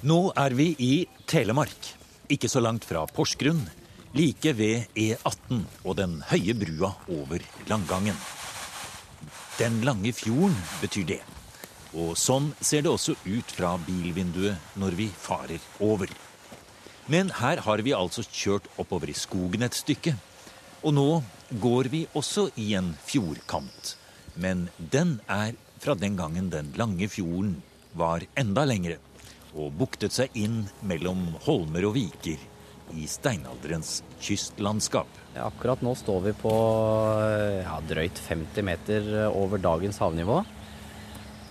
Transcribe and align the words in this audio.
Nå 0.00 0.30
er 0.32 0.54
vi 0.56 0.70
i 0.80 0.94
Telemark, 1.28 1.90
ikke 2.32 2.48
så 2.48 2.62
langt 2.64 2.86
fra 2.88 3.02
Porsgrunn, 3.04 3.58
like 4.16 4.54
ved 4.56 4.86
E18 4.96 5.58
og 5.84 5.98
den 5.98 6.14
høye 6.30 6.54
brua 6.56 6.88
over 7.12 7.44
Langangen. 7.68 8.16
Den 9.58 9.82
lange 9.84 10.14
fjorden 10.16 10.56
betyr 10.80 11.04
det. 11.10 11.18
Og 11.92 12.14
sånn 12.16 12.48
ser 12.64 12.86
det 12.86 12.94
også 12.94 13.12
ut 13.26 13.52
fra 13.52 13.74
bilvinduet 13.84 14.80
når 14.80 14.96
vi 15.02 15.10
farer 15.12 15.60
over. 15.84 16.08
Men 17.12 17.34
her 17.36 17.60
har 17.68 17.84
vi 17.84 17.92
altså 17.92 18.24
kjørt 18.24 18.72
oppover 18.80 19.12
i 19.12 19.18
skogen 19.20 19.68
et 19.68 19.76
stykke. 19.76 20.14
Og 20.80 20.96
nå 20.96 21.08
går 21.60 21.92
vi 21.92 22.06
også 22.16 22.46
i 22.56 22.70
en 22.80 22.94
fjordkant. 23.04 23.98
Men 24.40 24.70
den 24.80 25.18
er 25.28 25.52
fra 25.84 25.92
den 25.92 26.16
gangen 26.16 26.48
den 26.48 26.72
lange 26.80 27.12
fjorden 27.12 27.58
var 27.92 28.24
enda 28.38 28.64
lengre 28.64 28.96
og 29.56 29.74
buktet 29.78 30.14
seg 30.14 30.34
inn 30.38 30.62
mellom 30.86 31.26
holmer 31.46 31.88
og 31.88 31.96
viker 31.96 32.38
i 32.94 33.06
steinalderens 33.06 34.00
kystlandskap. 34.22 35.10
Akkurat 35.38 35.82
nå 35.84 35.94
står 35.98 36.24
vi 36.28 36.32
på 36.38 36.54
ja, 37.62 37.76
drøyt 37.86 38.18
50 38.26 38.66
meter 38.66 39.10
over 39.30 39.62
dagens 39.62 40.00
havnivå. 40.02 40.40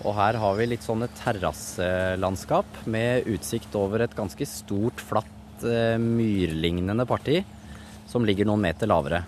Og 0.08 0.16
her 0.16 0.38
har 0.40 0.56
vi 0.56 0.70
litt 0.70 0.86
sånne 0.86 1.10
terrasselandskap 1.18 2.86
med 2.92 3.28
utsikt 3.28 3.76
over 3.76 4.06
et 4.06 4.16
ganske 4.16 4.48
stort, 4.48 5.02
flatt, 5.04 5.66
eh, 5.68 5.98
myrlignende 6.00 7.06
parti 7.08 7.42
som 8.08 8.24
ligger 8.26 8.48
noen 8.48 8.64
meter 8.64 8.88
lavere. 8.88 9.26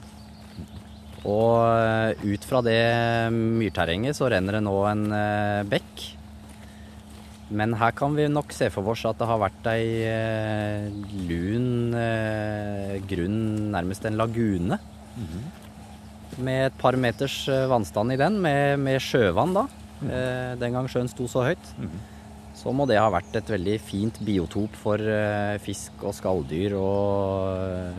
Og 1.28 1.60
eh, 1.68 2.24
ut 2.24 2.48
fra 2.48 2.64
det 2.66 2.80
myrterrenget 3.36 4.18
så 4.18 4.32
renner 4.32 4.58
det 4.58 4.64
nå 4.66 4.78
en 4.90 5.06
eh, 5.16 5.68
bekk 5.70 6.08
men 7.52 7.74
her 7.76 7.92
kan 7.96 8.16
vi 8.16 8.28
nok 8.32 8.54
se 8.56 8.70
for 8.72 8.88
oss 8.94 9.04
at 9.10 9.20
det 9.20 9.28
har 9.28 9.40
vært 9.42 9.68
ei 9.74 9.88
eh, 10.08 10.86
lun 11.28 11.98
eh, 11.98 12.96
grunn, 13.08 13.42
nærmest 13.74 14.08
en 14.08 14.20
lagune. 14.20 14.80
Mm 15.16 15.28
-hmm. 15.28 15.50
Med 16.44 16.66
et 16.68 16.78
par 16.78 16.96
meters 16.96 17.48
eh, 17.50 17.68
vannstand 17.68 18.14
i 18.14 18.18
den, 18.18 18.40
med, 18.42 18.80
med 18.80 19.02
sjøvann 19.02 19.54
da. 19.54 19.68
Mm 20.02 20.10
-hmm. 20.10 20.60
Den 20.60 20.74
gang 20.74 20.88
sjøen 20.88 21.10
sto 21.10 21.28
så 21.28 21.44
høyt. 21.44 21.78
Mm 21.78 21.88
-hmm. 21.88 22.00
Så 22.54 22.72
må 22.72 22.86
det 22.86 23.00
ha 23.00 23.10
vært 23.10 23.36
et 23.36 23.50
veldig 23.50 23.80
fint 23.82 24.20
biotop 24.26 24.76
for 24.76 24.98
fisk 25.60 25.92
og 26.04 26.14
skalldyr 26.14 26.74
og 26.76 27.94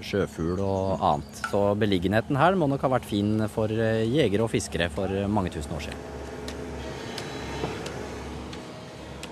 sjøfugl 0.00 0.60
og 0.60 0.98
annet. 1.00 1.42
Så 1.50 1.74
beliggenheten 1.78 2.36
her 2.36 2.54
må 2.54 2.66
nok 2.66 2.82
ha 2.82 2.88
vært 2.88 3.04
fin 3.04 3.48
for 3.48 3.68
jegere 3.68 4.42
og 4.42 4.50
fiskere 4.50 4.88
for 4.88 5.08
mange 5.28 5.50
tusen 5.50 5.72
år 5.72 5.80
siden. 5.80 6.17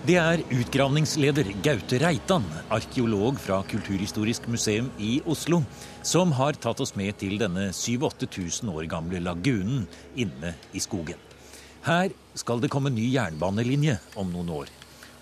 Det 0.06 0.14
er 0.20 0.38
utgravningsleder 0.54 1.48
Gaute 1.64 1.98
Reitan, 1.98 2.44
arkeolog 2.70 3.40
fra 3.42 3.56
Kulturhistorisk 3.66 4.44
museum 4.46 4.86
i 5.02 5.16
Oslo, 5.26 5.64
som 6.06 6.30
har 6.36 6.54
tatt 6.62 6.78
oss 6.84 6.92
med 6.94 7.16
til 7.18 7.40
denne 7.40 7.72
7000-8000 7.74 8.70
år 8.70 8.86
gamle 8.92 9.18
lagunen 9.24 9.80
inne 10.14 10.52
i 10.70 10.82
skogen. 10.84 11.18
Her 11.88 12.14
skal 12.38 12.62
det 12.62 12.70
komme 12.70 12.92
ny 12.94 13.08
jernbanelinje 13.16 13.96
om 14.14 14.30
noen 14.30 14.52
år. 14.60 14.70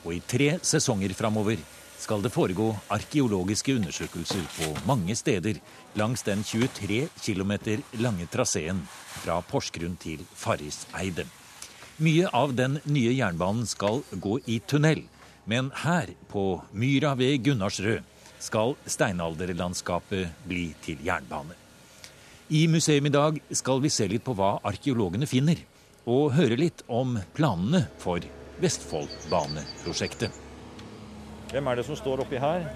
Og 0.05 0.19
i 0.19 0.21
tre 0.21 0.51
sesonger 0.61 1.15
framover 1.17 1.63
skal 2.03 2.21
det 2.21 2.35
foregå 2.35 2.67
arkeologiske 2.93 3.79
undersøkelser 3.79 4.43
på 4.59 4.69
mange 4.91 5.17
steder 5.17 5.63
langs 5.97 6.27
den 6.29 6.45
23 6.45 7.07
km 7.23 7.57
lange 8.05 8.29
traseen 8.29 8.85
fra 9.23 9.39
Porsgrunn 9.49 9.97
til 9.97 10.27
Farriseidet. 10.37 11.44
Mye 12.03 12.27
av 12.35 12.57
den 12.59 12.81
nye 12.91 13.13
jernbanen 13.15 13.69
skal 13.71 14.01
gå 14.11 14.41
i 14.51 14.57
tunnel, 14.67 15.05
men 15.47 15.69
her, 15.85 16.09
på 16.27 16.57
myra 16.75 17.13
ved 17.15 17.45
Gunnarsrød, 17.47 18.03
skal 18.43 18.75
steinalderlandskapet 18.91 20.33
bli 20.43 20.73
til 20.83 21.05
jernbane. 21.07 21.55
I 22.51 22.65
museum 22.67 23.07
i 23.07 23.15
dag 23.15 23.39
skal 23.55 23.79
vi 23.85 23.93
se 23.95 24.09
litt 24.11 24.25
på 24.27 24.35
hva 24.35 24.57
arkeologene 24.67 25.29
finner, 25.31 25.63
og 26.11 26.35
høre 26.35 26.59
litt 26.59 26.83
om 26.91 27.15
planene 27.37 27.87
for 28.03 28.27
Vestfoldbaneprosjektet. 28.59 30.35
Hvem 31.55 31.71
er 31.71 31.79
det 31.79 31.87
som 31.87 31.97
står 32.03 32.27
oppi 32.27 32.43
her? 32.43 32.67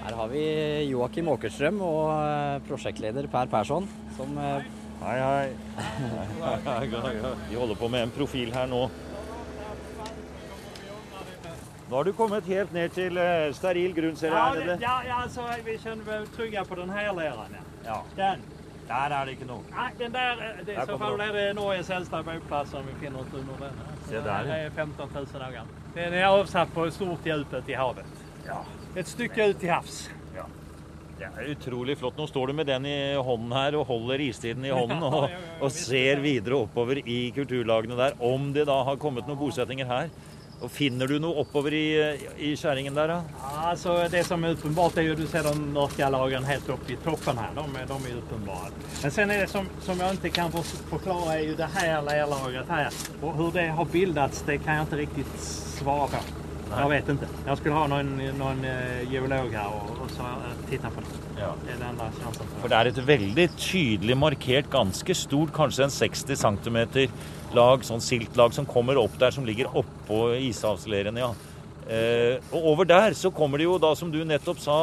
Her 0.00 0.16
har 0.16 0.32
vi 0.32 0.42
Joakim 0.88 1.28
Åkerstrøm 1.28 1.84
og 1.84 2.04
eh, 2.16 2.58
prosjektleder 2.64 3.28
Per 3.28 3.52
Persson, 3.52 3.84
som 4.16 4.32
eh, 4.40 4.64
Hei, 5.00 5.20
hei. 5.20 5.48
Vi 7.48 7.56
holder 7.56 7.74
på 7.74 7.88
med 7.88 8.02
en 8.02 8.10
profil 8.10 8.52
her 8.52 8.66
nå. 8.68 8.90
Nå 11.90 11.96
har 11.96 12.04
du 12.04 12.12
kommet 12.12 12.44
helt 12.46 12.72
ned 12.72 12.92
til 12.94 13.16
uh, 13.18 13.48
steril 13.56 13.94
grunn, 13.96 14.16
ser 14.16 14.36
jeg. 14.36 14.66
Ja, 14.68 14.76
ja, 14.76 14.92
ja 15.08 15.22
altså, 15.24 15.48
vi 15.64 15.74
kjenner 15.80 16.04
trygghet 16.04 16.36
trygge 16.36 16.64
på 16.68 16.84
her 16.92 17.12
leiren. 17.16 17.56
Ja. 17.84 17.96
Den. 18.16 18.44
Der 18.90 19.16
er 19.16 19.24
det 19.24 19.32
ikke 19.38 19.48
noe. 19.48 19.64
Nei, 19.70 19.88
den 19.98 20.14
der, 20.14 20.38
eh, 20.44 20.62
det, 20.66 20.76
der 20.76 20.86
så 20.86 20.96
fall 20.98 21.20
er 21.22 21.32
det 21.32 21.44
Norges 21.54 21.90
eldste 21.94 22.22
bauplass 22.26 22.72
som 22.74 22.86
vi 22.86 22.94
finner 23.00 23.20
oss 23.20 23.34
under 23.40 23.64
den. 23.64 23.82
Se 24.08 24.16
der. 24.16 24.42
Den 24.42 24.50
er 24.50 24.70
15 24.70 25.10
000 25.14 25.44
år 25.46 25.52
gammel. 25.54 25.82
Den 25.94 26.14
er 26.14 26.26
avsatt 26.26 26.72
på 26.74 26.84
et 26.84 26.94
stort 26.94 27.24
dyp 27.24 27.54
ute 27.54 27.70
i 27.70 27.78
havet. 27.78 28.24
Ja. 28.46 28.58
Et 28.96 29.08
stykke 29.08 29.50
ut 29.50 29.60
til 29.62 29.70
havs. 29.70 30.00
Det 31.20 31.28
er 31.28 31.52
utrolig 31.52 31.98
flott. 32.00 32.16
Nå 32.16 32.24
står 32.30 32.48
du 32.48 32.56
med 32.56 32.68
den 32.70 32.86
i 32.88 32.98
hånden 33.20 33.52
her 33.52 33.76
og 33.76 33.86
holder 33.90 34.22
istiden 34.24 34.64
i 34.64 34.72
hånden 34.72 35.02
og, 35.10 35.28
og 35.60 35.72
ser 35.74 36.22
videre 36.24 36.62
oppover 36.64 37.02
i 37.04 37.22
kulturlagene 37.36 37.98
der. 37.98 38.16
Om 38.24 38.52
det 38.56 38.64
da 38.70 38.80
har 38.88 39.00
kommet 39.00 39.28
noen 39.28 39.40
bosettinger 39.40 39.90
her. 39.90 40.12
Og 40.60 40.68
Finner 40.68 41.08
du 41.08 41.14
noe 41.20 41.40
oppover 41.40 41.72
i, 41.72 41.84
i 42.36 42.50
skjæringen 42.58 42.96
der? 42.96 43.14
da? 43.14 43.36
Ja, 43.40 43.52
altså 43.70 43.94
Det 44.12 44.20
som 44.28 44.44
er 44.44 44.56
åpenbart, 44.56 44.98
er 45.00 45.08
jo 45.08 45.14
du 45.16 45.24
ser 45.28 45.46
de 45.48 45.54
norske 45.72 46.10
lagene 46.12 46.48
helt 46.50 46.68
oppe 46.72 46.92
i 46.92 46.98
toppen 47.00 47.40
her. 47.40 47.54
De, 47.56 47.64
de 47.78 47.96
er 48.10 48.18
åpenbare. 48.20 48.72
Men 48.90 49.14
sen 49.16 49.32
er 49.32 49.44
det 49.44 49.48
som, 49.52 49.68
som 49.84 50.00
jeg 50.04 50.20
ikke 50.20 50.34
kan 50.36 50.52
forklare, 50.52 51.38
er 51.38 51.48
jo 51.48 51.56
det 51.60 51.70
her 51.78 52.04
leirlageret 52.04 52.76
her. 52.76 53.00
Og 53.22 53.32
hvordan 53.32 53.56
det 53.56 53.66
har 53.80 53.90
bildet, 53.96 54.44
det 54.48 54.60
kan 54.64 54.82
jeg 54.82 54.88
ikke 54.88 55.02
riktig 55.04 55.26
svare 55.40 56.12
på. 56.12 56.49
Jeg 56.70 56.90
vet 56.92 57.08
ikke. 57.12 57.28
Jeg 57.46 57.58
skulle 57.58 57.78
ha 57.80 57.86
noen 57.90 58.64
eh, 58.68 59.02
geolog 59.10 59.50
her 59.54 59.74
og, 59.74 59.90
och 60.04 60.10
så 60.10 60.26
titta 60.68 60.70
titte 60.70 60.90
på 60.94 61.02
det. 61.02 61.40
Ja. 61.40 61.50
Det 61.64 61.72
er 61.74 61.80
den 61.80 61.88
enda. 61.88 62.10
For 62.60 62.70
det 62.70 62.78
er 62.78 62.90
et 62.90 63.00
veldig 63.06 63.46
tydelig 63.56 64.16
markert, 64.16 64.70
ganske 64.70 65.14
stort, 65.18 65.52
kanskje 65.56 65.88
en 65.88 65.94
60 65.94 66.36
cm 66.38 66.78
lag, 67.56 67.82
sånn 67.84 68.02
siltlag 68.04 68.54
som 68.54 68.68
kommer 68.68 69.00
opp 69.00 69.18
der, 69.18 69.34
som 69.34 69.46
ligger 69.48 69.72
oppå 69.82 70.28
ishavslerene, 70.38 71.24
ja. 71.24 71.32
Eh, 71.90 72.38
og 72.54 72.66
over 72.74 72.86
der 72.86 73.16
så 73.18 73.32
kommer 73.34 73.58
det 73.58 73.66
jo 73.66 73.74
da, 73.82 73.96
som 73.98 74.12
du 74.12 74.20
nettopp 74.22 74.60
sa, 74.62 74.78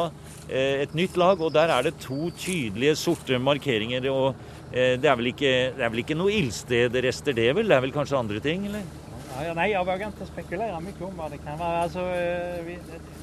eh, 0.48 0.84
et 0.84 0.94
nytt 0.98 1.16
lag, 1.16 1.40
og 1.40 1.54
der 1.54 1.72
er 1.72 1.88
det 1.88 1.96
to 2.04 2.28
tydelige 2.36 2.98
sorte 3.00 3.38
markeringer. 3.40 4.10
og 4.12 4.34
eh, 4.72 4.98
det, 5.00 5.08
er 5.08 5.26
ikke, 5.32 5.54
det 5.78 5.84
er 5.84 5.92
vel 5.94 6.04
ikke 6.04 6.18
noe 6.18 6.34
ildstedrester, 6.36 7.32
det 7.32 7.54
vel? 7.56 7.68
Det 7.68 7.76
er 7.76 7.86
vel 7.86 7.96
kanskje 7.96 8.18
andre 8.18 8.40
ting, 8.44 8.66
eller? 8.68 9.07
Ja, 9.38 9.52
nei, 9.54 9.68
jeg 9.70 9.86
vågar 9.86 10.10
ikke 10.10 10.26
spekulere 10.26 10.80
mye 10.82 11.04
om 11.06 11.14
hva 11.18 11.28
det 11.30 11.38
kan 11.44 11.58
være. 11.60 11.84
Alltså, 11.84 12.04
eh, 12.10 12.58
vi, 12.66 12.74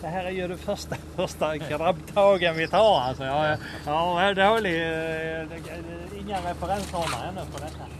det 0.01 0.13
her 0.13 0.29
er 0.29 0.37
jo 0.37 0.47
det 0.53 0.59
første, 0.61 0.99
første 1.19 1.51
grabbtagen 1.65 2.57
vi 2.59 2.67
tar. 2.71 2.93
Altså. 3.09 3.27
ja, 3.27 3.57
ja, 3.89 4.31
dårlig 4.39 4.75
eh, 4.79 5.55
Ingen 6.21 6.47
referanser 6.47 7.15
ennå 7.27 7.45
på 7.51 7.63
dette. 7.63 7.91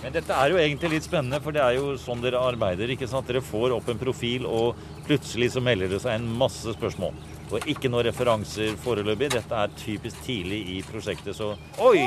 Men 0.00 0.14
dette 0.14 0.32
er 0.32 0.52
jo 0.52 0.58
egentlig 0.60 0.90
litt 0.94 1.06
spennende, 1.06 1.40
for 1.44 1.54
det 1.54 1.60
er 1.62 1.76
jo 1.76 1.92
sånn 2.00 2.22
dere 2.24 2.40
arbeider. 2.40 2.90
ikke 2.94 3.08
sant? 3.08 3.28
Dere 3.28 3.44
får 3.44 3.74
opp 3.76 3.90
en 3.92 4.00
profil, 4.00 4.46
og 4.48 4.78
plutselig 5.06 5.52
så 5.54 5.62
melder 5.64 5.92
det 5.92 6.00
seg 6.02 6.16
en 6.16 6.28
masse 6.40 6.74
spørsmål. 6.76 7.18
Og 7.50 7.68
ikke 7.68 7.90
noen 7.92 8.06
referanser 8.08 8.76
foreløpig. 8.80 9.32
Dette 9.34 9.62
er 9.62 9.74
typisk 9.78 10.22
tidlig 10.26 10.62
i 10.76 10.80
prosjektet, 10.86 11.36
så 11.36 11.52
Oi! 11.82 12.06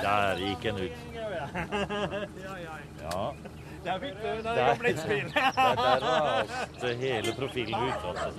Der 0.00 0.44
gikk 0.44 0.68
en 0.70 0.84
ut. 0.84 1.09
Ja. 3.00 3.34
Der 3.84 3.98
fikk 4.02 4.14
du 4.20 4.24
det 4.28 4.42
der, 4.44 4.74
blitt 4.80 4.98
spill. 5.00 5.28
der 5.32 6.04
raste 6.04 6.88
hele 7.00 7.32
profilen 7.38 7.80
ut. 7.88 8.02
Altså. 8.10 8.30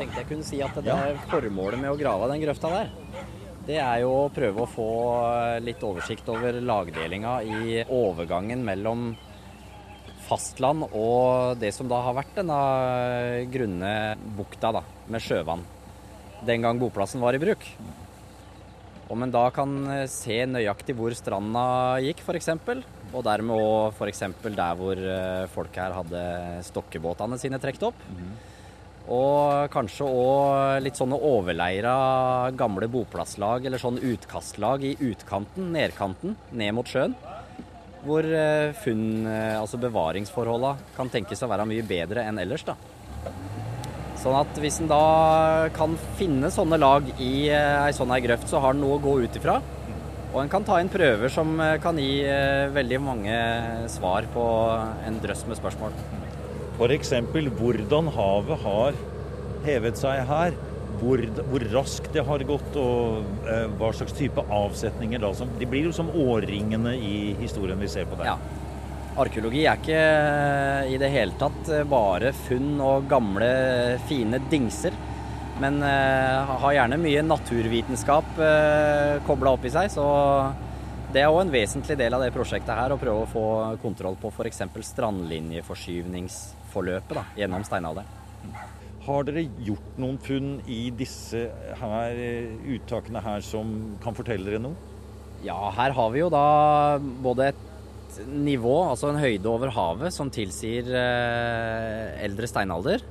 tenkte 0.00 0.22
jeg 0.22 0.28
kunne 0.30 0.46
si 0.46 0.60
at 0.64 0.78
det 0.80 0.92
er 0.94 1.18
formålet 1.28 1.80
med 1.82 1.92
å 1.92 1.98
grave 2.00 2.30
den 2.30 2.40
grøfta 2.40 2.70
der, 2.72 2.92
det 3.68 3.76
er 3.82 3.98
jo 4.02 4.12
å 4.22 4.30
prøve 4.32 4.64
å 4.64 4.70
få 4.70 4.90
litt 5.60 5.82
oversikt 5.84 6.30
over 6.32 6.56
lagdelinga 6.64 7.34
i 7.44 7.82
overgangen 7.84 8.64
mellom 8.64 9.10
fastland 10.24 10.86
og 10.88 11.58
det 11.60 11.72
som 11.76 11.90
da 11.90 12.00
har 12.06 12.16
vært 12.16 12.38
denne 12.38 12.60
grunne 13.52 13.92
bukta 14.38 14.72
da, 14.78 14.82
med 15.10 15.24
sjøvann. 15.24 15.64
Den 16.46 16.64
gang 16.64 16.80
boplassen 16.80 17.20
var 17.20 17.36
i 17.36 17.42
bruk. 17.42 17.66
Om 19.10 19.26
en 19.26 19.32
da 19.34 19.48
kan 19.50 19.74
se 20.08 20.38
nøyaktig 20.46 20.94
hvor 20.94 21.14
stranda 21.18 21.64
gikk, 22.04 22.22
f.eks., 22.22 22.52
og 23.10 23.24
dermed 23.26 23.58
òg 23.58 23.96
f.eks. 23.96 24.22
der 24.44 24.78
hvor 24.78 24.94
eh, 24.94 25.48
folk 25.50 25.74
her 25.82 25.96
hadde 25.96 26.22
stokkebåtene 26.68 27.38
sine 27.42 27.58
trukket 27.58 27.88
opp. 27.90 28.04
Og 29.10 29.66
kanskje 29.74 30.06
òg 30.06 30.84
litt 30.84 30.98
sånne 31.00 31.18
overleira 31.18 31.94
gamle 32.54 32.86
boplasslag 32.92 33.66
eller 33.66 33.82
sånn 33.82 33.98
utkastlag 33.98 34.84
i 34.86 34.94
utkanten, 35.08 35.72
nedkanten, 35.74 36.36
ned 36.54 36.76
mot 36.76 36.86
sjøen. 36.86 37.16
Hvor 38.04 38.24
eh, 38.24 38.70
funn, 38.84 39.26
eh, 39.26 39.58
altså 39.58 39.80
bevaringsforholda, 39.82 40.76
kan 40.94 41.10
tenkes 41.12 41.42
å 41.42 41.50
være 41.50 41.66
mye 41.68 41.82
bedre 41.84 42.28
enn 42.30 42.38
ellers. 42.38 42.64
da. 42.70 42.78
Sånn 44.20 44.36
at 44.36 44.58
hvis 44.60 44.80
en 44.82 44.90
da 44.90 45.04
kan 45.72 45.96
finne 46.18 46.50
sånne 46.52 46.76
lag 46.80 47.06
i 47.16 47.48
eh, 47.48 47.84
ei 47.86 47.92
sånn 47.96 48.12
ei 48.12 48.20
grøft, 48.24 48.50
så 48.50 48.60
har 48.60 48.76
en 48.76 48.82
noe 48.84 48.98
å 48.98 49.04
gå 49.04 49.20
ut 49.24 49.38
ifra. 49.40 49.60
Og 50.30 50.42
en 50.44 50.50
kan 50.52 50.62
ta 50.62 50.76
inn 50.78 50.90
prøver 50.92 51.32
som 51.32 51.56
kan 51.82 51.96
gi 51.98 52.20
veldig 52.70 53.00
mange 53.02 53.38
svar 53.90 54.28
på 54.30 54.44
en 55.08 55.16
drøss 55.24 55.42
med 55.48 55.58
spørsmål. 55.58 55.96
F.eks. 56.78 57.10
hvordan 57.58 58.12
havet 58.14 58.62
har 58.62 59.00
hevet 59.66 59.98
seg 60.00 60.24
her. 60.28 60.56
Hvor, 61.00 61.20
hvor, 61.48 61.62
raskt 61.72 62.10
det 62.12 62.26
har 62.26 62.42
gått, 62.44 62.74
og 62.76 63.46
eh, 63.48 63.66
hva 63.80 63.88
slags 63.96 64.12
type 64.18 64.42
avsetninger 64.52 65.22
da 65.22 65.30
som 65.32 65.48
De 65.56 65.68
blir 65.68 65.86
jo 65.88 65.94
som 65.96 66.10
årringene 66.12 66.92
i 66.98 67.32
historien 67.38 67.80
vi 67.80 67.88
ser 67.88 68.08
på 68.10 68.18
der. 68.18 68.34
Ja. 68.34 68.59
Arkeologi 69.18 69.64
er 69.66 69.80
ikke 69.80 70.02
i 70.94 70.98
det 71.00 71.10
hele 71.10 71.34
tatt 71.38 71.70
bare 71.90 72.30
funn 72.46 72.76
og 72.84 73.08
gamle, 73.10 73.48
fine 74.06 74.38
dingser. 74.50 74.94
Men 75.60 75.82
eh, 75.84 76.50
har 76.62 76.72
gjerne 76.72 76.96
mye 77.00 77.22
naturvitenskap 77.26 78.38
eh, 78.40 79.18
kobla 79.26 79.52
opp 79.56 79.66
i 79.68 79.72
seg. 79.74 79.90
Så 79.92 80.04
det 81.12 81.24
er 81.24 81.28
òg 81.28 81.42
en 81.42 81.52
vesentlig 81.52 81.98
del 82.00 82.16
av 82.16 82.24
det 82.24 82.32
prosjektet 82.32 82.72
her, 82.72 82.94
å 82.94 83.00
prøve 83.00 83.26
å 83.26 83.28
få 83.28 83.44
kontroll 83.82 84.16
på 84.20 84.30
f.eks. 84.32 84.62
strandlinjeforskyvnings 84.92 86.40
forløpet 86.72 87.18
da, 87.18 87.26
gjennom 87.42 87.66
steinalderen. 87.66 88.16
Har 89.04 89.26
dere 89.26 89.42
gjort 89.66 89.98
noen 90.00 90.20
funn 90.22 90.50
i 90.70 90.82
disse 90.96 91.48
her, 91.82 92.14
eh, 92.14 92.54
uttakene 92.76 93.24
her 93.24 93.44
som 93.44 93.98
kan 94.00 94.16
fortelle 94.16 94.48
dere 94.48 94.62
noe? 94.62 94.88
Ja, 95.44 95.58
her 95.76 95.92
har 95.96 96.10
vi 96.12 96.20
jo 96.22 96.28
da 96.32 96.46
både 97.24 97.50
et 97.50 97.66
nivå, 98.26 98.76
altså 98.90 99.10
en 99.10 99.20
høyde 99.20 99.48
over 99.50 99.72
havet, 99.74 100.14
som 100.14 100.30
tilsier 100.32 100.88
eh, 100.90 102.20
eldre 102.26 102.48
steinalder. 102.50 103.04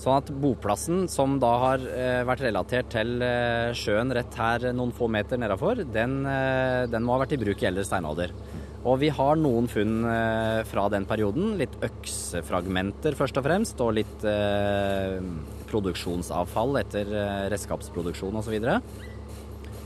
Sånn 0.00 0.16
at 0.16 0.30
boplassen, 0.32 1.04
som 1.12 1.34
da 1.42 1.50
har 1.60 1.82
eh, 1.84 2.22
vært 2.24 2.46
relatert 2.46 2.88
til 2.92 3.20
eh, 3.24 3.74
sjøen 3.76 4.12
rett 4.16 4.38
her 4.40 4.70
noen 4.72 4.94
få 4.96 5.10
meter 5.12 5.40
nedafor, 5.40 5.82
den, 5.92 6.22
eh, 6.24 6.86
den, 6.88 7.04
må 7.04 7.16
ha 7.16 7.20
vært 7.24 7.34
i 7.36 7.40
bruk 7.42 7.60
i 7.60 7.68
eldre 7.68 7.84
steinalder. 7.84 8.32
Og 8.80 8.96
vi 9.02 9.10
har 9.12 9.36
noen 9.36 9.68
funn 9.68 10.06
eh, 10.08 10.62
fra 10.70 10.86
den 10.88 11.04
perioden. 11.04 11.52
Litt 11.60 11.76
øksefragmenter 11.84 13.18
først 13.18 13.36
og 13.36 13.44
fremst, 13.44 13.84
og 13.84 13.92
litt 13.98 14.24
eh, 14.24 15.20
produksjonsavfall 15.68 16.80
etter 16.80 17.12
redskapsproduksjon 17.52 18.40
osv. 18.40 18.56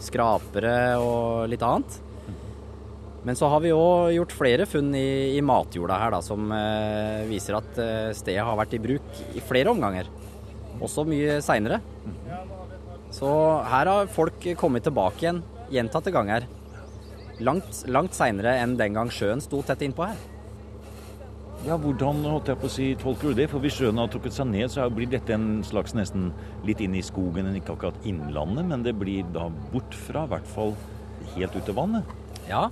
Skrapere 0.05 0.79
og 1.03 1.51
litt 1.51 1.67
annet. 1.67 2.04
Men 3.25 3.39
så 3.41 3.49
har 3.49 3.63
vi 3.65 3.73
òg 3.73 4.13
gjort 4.19 4.35
flere 4.37 4.67
funn 4.69 4.91
i, 4.99 5.37
i 5.39 5.41
matjorda 5.45 5.97
her 6.01 6.13
da, 6.13 6.21
som 6.25 6.51
eh, 6.53 7.25
viser 7.31 7.57
at 7.57 7.81
eh, 7.81 8.11
stedet 8.17 8.45
har 8.45 8.59
vært 8.59 8.77
i 8.77 8.83
bruk 8.85 9.23
i 9.33 9.45
flere 9.45 9.73
omganger. 9.73 10.11
Også 10.85 11.07
mye 11.09 11.39
seinere. 11.45 11.81
Så 13.15 13.31
her 13.71 13.89
har 13.89 14.13
folk 14.13 14.45
kommet 14.61 14.85
tilbake 14.85 15.25
igjen 15.25 15.41
gjentatte 15.73 16.13
ganger 16.13 16.45
langt, 17.43 17.83
langt 17.91 18.15
seinere 18.15 18.59
enn 18.63 18.77
den 18.79 18.95
gang 18.97 19.11
sjøen 19.13 19.43
sto 19.43 19.63
tett 19.67 19.83
innpå 19.87 20.07
her. 20.11 20.23
Ja, 21.65 21.79
Hvordan 21.81 22.21
holdt 22.29 22.51
jeg 22.51 22.61
på 22.61 22.69
å 22.69 22.73
si, 22.73 22.87
tolker 23.01 23.33
du 23.33 23.39
det? 23.39 23.47
For 23.49 23.63
Hvis 23.65 23.79
sjøen 23.79 23.97
har 23.97 24.11
trukket 24.13 24.37
seg 24.37 24.51
ned, 24.51 24.69
så 24.69 24.85
blir 24.93 25.09
dette 25.09 25.33
en 25.33 25.63
slags 25.65 25.95
nesten 25.97 26.29
litt 26.69 26.83
inn 26.85 26.97
i 26.99 27.05
skogen, 27.05 27.49
ikke 27.57 27.73
akkurat 27.79 28.05
innlandet, 28.05 28.69
men 28.69 28.85
det 28.85 28.93
blir 29.01 29.25
da 29.33 29.47
bort 29.73 29.97
fra, 29.97 30.27
i 30.27 30.33
hvert 30.35 30.51
fall 30.53 30.75
helt 31.39 31.57
ut 31.57 31.65
til 31.65 31.79
vannet? 31.79 32.13
Ja. 32.51 32.67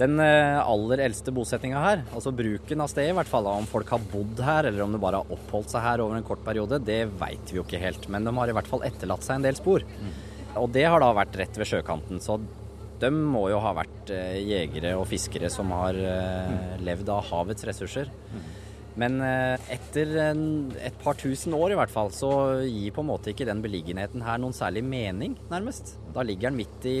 Den 0.00 0.16
eh, 0.24 0.56
aller 0.64 1.02
eldste 1.04 1.32
bosettinga 1.36 1.80
her, 1.82 2.02
altså 2.16 2.32
bruken 2.32 2.80
av 2.80 2.88
stedet, 2.88 3.12
i 3.12 3.16
hvert 3.18 3.28
fall 3.28 3.48
om 3.50 3.66
folk 3.68 3.90
har 3.92 4.04
bodd 4.12 4.38
her, 4.40 4.70
eller 4.70 4.86
om 4.86 4.94
det 4.94 5.00
bare 5.02 5.20
har 5.20 5.34
oppholdt 5.34 5.74
seg 5.74 5.84
her 5.84 6.00
over 6.00 6.16
en 6.16 6.24
kort 6.24 6.40
periode, 6.46 6.78
det 6.86 7.02
veit 7.20 7.50
vi 7.52 7.58
jo 7.58 7.66
ikke 7.66 7.82
helt. 7.82 8.06
Men 8.08 8.24
de 8.24 8.32
har 8.38 8.48
i 8.48 8.54
hvert 8.56 8.70
fall 8.70 8.86
etterlatt 8.88 9.26
seg 9.26 9.36
en 9.36 9.44
del 9.44 9.58
spor. 9.58 9.84
Og 10.56 10.70
det 10.72 10.86
har 10.88 11.04
da 11.04 11.10
vært 11.14 11.36
rett 11.36 11.60
ved 11.60 11.68
sjøkanten. 11.68 12.22
Så 12.24 12.38
de 13.00 13.10
må 13.12 13.42
jo 13.52 13.58
ha 13.60 13.74
vært 13.76 14.12
eh, 14.14 14.38
jegere 14.40 14.94
og 14.96 15.04
fiskere 15.10 15.52
som 15.52 15.68
har 15.76 15.98
eh, 16.00 16.80
levd 16.80 17.12
av 17.12 17.28
havets 17.28 17.68
ressurser. 17.68 18.08
Men 19.00 19.20
etter 19.22 20.10
et 20.82 20.96
par 21.00 21.14
tusen 21.16 21.54
år 21.56 21.72
i 21.72 21.76
hvert 21.78 21.92
fall, 21.92 22.10
så 22.12 22.30
gir 22.66 22.90
på 22.92 23.04
en 23.04 23.08
måte 23.08 23.30
ikke 23.30 23.46
den 23.48 23.62
beliggenheten 23.62 24.24
her 24.26 24.40
noen 24.42 24.56
særlig 24.56 24.82
mening, 24.84 25.36
nærmest. 25.52 25.94
Da 26.12 26.24
ligger 26.26 26.50
den 26.50 26.58
midt 26.58 26.88
i 26.90 26.96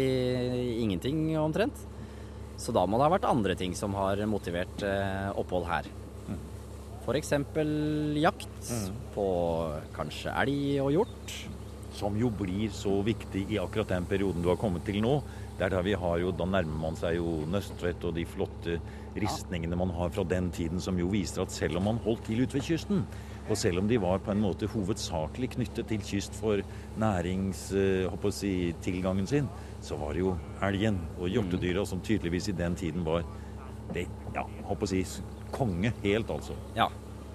ingenting 0.84 1.24
omtrent. 1.42 1.82
Så 2.60 2.74
da 2.76 2.84
må 2.84 3.00
det 3.00 3.08
ha 3.08 3.14
vært 3.14 3.28
andre 3.28 3.56
ting 3.56 3.72
som 3.78 3.96
har 3.96 4.20
motivert 4.28 4.84
opphold 5.40 5.64
her. 5.70 5.88
F.eks. 7.00 7.32
jakt 8.20 8.68
mm. 8.70 8.90
på 9.14 9.26
kanskje 9.96 10.34
elg 10.42 10.82
og 10.84 10.90
hjort. 10.94 11.32
Som 11.96 12.18
jo 12.20 12.28
blir 12.32 12.70
så 12.72 13.02
viktig 13.04 13.46
i 13.50 13.58
akkurat 13.60 13.88
den 13.90 14.06
perioden 14.08 14.42
du 14.44 14.48
har 14.52 14.58
kommet 14.60 14.84
til 14.86 15.00
nå. 15.02 15.22
Det 15.58 15.64
er 15.66 15.72
der 15.74 15.82
vi 15.84 15.94
har 15.98 16.18
jo, 16.22 16.30
Da 16.32 16.44
nærmer 16.48 16.78
man 16.80 16.96
seg 16.96 17.16
jo 17.18 17.44
Nøsttvedt 17.50 18.04
og 18.08 18.14
de 18.16 18.24
flotte 18.28 18.80
ristningene 19.20 19.76
man 19.76 19.90
har 19.96 20.08
fra 20.14 20.24
den 20.24 20.50
tiden, 20.54 20.80
som 20.80 20.98
jo 21.00 21.06
viser 21.10 21.42
at 21.42 21.52
selv 21.52 21.76
om 21.80 21.84
man 21.90 21.98
holdt 22.04 22.24
til 22.28 22.42
ute 22.44 22.54
ved 22.56 22.64
kysten, 22.64 22.98
og 23.50 23.56
selv 23.58 23.78
om 23.82 23.88
de 23.90 23.98
var 24.00 24.18
på 24.22 24.32
en 24.32 24.44
måte 24.44 24.70
hovedsakelig 24.70 25.48
knyttet 25.56 25.86
til 25.90 26.00
kyst 26.06 26.34
for 26.38 26.56
næringstilgangen 27.02 29.26
si, 29.26 29.34
sin, 29.34 29.48
så 29.80 29.96
var 29.96 30.14
det 30.14 30.24
jo 30.24 30.34
elgen 30.62 30.98
og 31.18 31.28
hjortedyra 31.32 31.84
som 31.88 32.02
tydeligvis 32.04 32.50
i 32.52 32.56
den 32.56 32.76
tiden 32.76 33.04
var 33.04 33.24
det, 33.94 34.06
ja, 34.34 34.44
håper 34.68 34.86
å 34.86 34.90
si, 34.90 35.02
konge 35.50 35.92
helt, 36.04 36.30
altså. 36.30 36.54
Ja, 36.76 36.86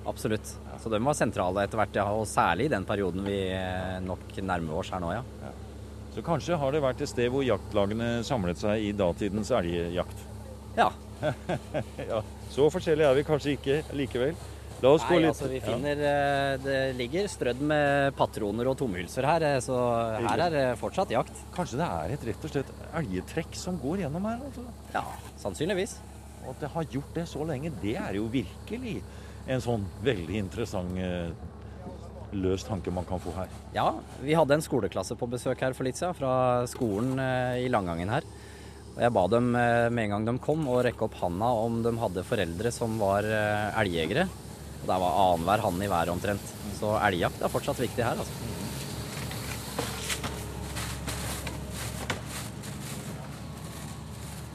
absolutt. 0.08 0.54
Så 0.80 0.92
de 0.94 1.02
var 1.04 1.18
sentrale 1.18 1.66
etter 1.66 1.82
hvert, 1.82 1.98
ja, 1.98 2.06
og 2.14 2.28
særlig 2.30 2.70
i 2.70 2.74
den 2.76 2.86
perioden 2.88 3.26
vi 3.28 3.40
eh, 3.50 3.98
nok 4.06 4.38
nærmer 4.40 4.80
oss 4.80 4.94
her 4.94 5.04
nå, 5.04 5.12
ja. 5.18 5.24
ja. 5.44 5.54
Så 6.16 6.24
kanskje 6.24 6.56
har 6.62 6.72
det 6.72 6.84
vært 6.86 7.02
et 7.04 7.12
sted 7.12 7.28
hvor 7.34 7.44
jaktlagene 7.44 8.22
samlet 8.24 8.62
seg 8.62 8.86
i 8.88 8.94
datidens 8.96 9.52
elgjakt. 9.52 10.22
Ja. 10.78 10.92
ja. 12.12 12.22
Så 12.54 12.70
forskjellige 12.72 13.10
er 13.10 13.18
vi 13.18 13.26
kanskje 13.28 13.56
ikke 13.58 13.82
likevel. 14.00 14.38
La 14.84 14.92
oss 14.92 15.06
Nei, 15.06 15.12
gå 15.14 15.20
litt 15.24 15.32
altså 15.32 15.48
vi 15.50 15.62
finner 15.64 16.02
ja. 16.04 16.16
Eh, 16.16 16.56
det 16.66 16.80
ligger 17.00 17.30
strødd 17.32 17.62
med 17.72 18.16
patroner 18.18 18.68
og 18.70 18.76
tomhylser 18.80 19.28
her, 19.30 19.46
eh, 19.48 19.60
så 19.64 19.78
her 20.28 20.44
er 20.48 20.54
det 20.54 20.66
fortsatt 20.82 21.14
jakt. 21.16 21.46
Kanskje 21.56 21.80
det 21.80 21.88
er 21.88 22.16
et 22.18 22.28
rett 22.30 22.48
og 22.48 22.54
slett 22.54 22.74
elgetrekk 23.00 23.56
som 23.60 23.80
går 23.82 24.04
gjennom 24.04 24.28
her? 24.28 24.44
Altså. 24.50 24.66
Ja, 24.94 25.06
sannsynligvis. 25.42 25.98
Og 26.44 26.52
at 26.54 26.66
det 26.66 26.72
har 26.76 26.90
gjort 26.98 27.18
det 27.18 27.26
så 27.32 27.48
lenge, 27.48 27.72
det 27.82 27.96
er 28.02 28.20
jo 28.20 28.28
virkelig 28.32 29.00
en 29.48 29.62
sånn 29.64 29.86
veldig 30.06 30.42
interessant 30.44 31.00
eh, 31.00 31.32
løs 32.36 32.66
tanke 32.68 32.92
man 32.94 33.08
kan 33.08 33.22
få 33.22 33.34
her. 33.38 33.52
Ja, 33.76 33.88
vi 34.24 34.36
hadde 34.38 34.58
en 34.58 34.66
skoleklasse 34.66 35.18
på 35.20 35.30
besøk 35.32 35.62
her 35.64 35.76
for 35.78 35.88
litt 35.88 36.00
siden, 36.00 36.18
fra 36.18 36.66
skolen 36.70 37.16
eh, 37.22 37.64
i 37.66 37.72
Langangen 37.72 38.12
her. 38.12 38.28
Og 38.96 39.02
jeg 39.04 39.12
ba 39.16 39.26
dem 39.32 39.52
eh, 39.60 39.90
med 39.92 40.08
en 40.08 40.16
gang 40.16 40.28
de 40.30 40.36
kom 40.44 40.68
å 40.72 40.80
rekke 40.86 41.08
opp 41.08 41.18
handa 41.20 41.52
om 41.66 41.82
de 41.84 41.96
hadde 42.00 42.26
foreldre 42.28 42.72
som 42.72 43.00
var 43.02 43.28
eh, 43.28 43.80
elgjegere. 43.82 44.28
Og 44.86 44.92
der 44.92 45.00
var 45.02 45.16
annenhver 45.18 45.64
hann 45.66 45.82
i 45.82 45.90
været 45.90 46.12
omtrent. 46.14 46.52
Så 46.78 46.92
elgjakt 47.02 47.42
er 47.42 47.50
fortsatt 47.50 47.80
viktig 47.82 48.04
her, 48.06 48.20
altså. 48.22 48.54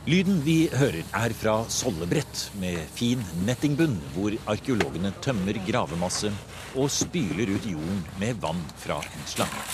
Lyden 0.06 0.38
vi 0.46 0.54
hører 0.70 1.02
er 1.02 1.34
fra 1.34 1.56
Sollebrett 1.66 2.44
med 2.62 2.78
fin 2.94 3.26
nettingbunn, 3.42 3.98
hvor 4.14 4.38
arkeologene 4.54 5.10
tømmer 5.22 5.58
gravemasse 5.66 6.30
og 6.78 6.88
spyler 6.94 7.50
ut 7.50 7.66
jorden 7.74 8.00
med 8.22 8.38
vann 8.42 8.62
fra 8.78 9.02
en 9.02 9.28
slange. 9.34 9.66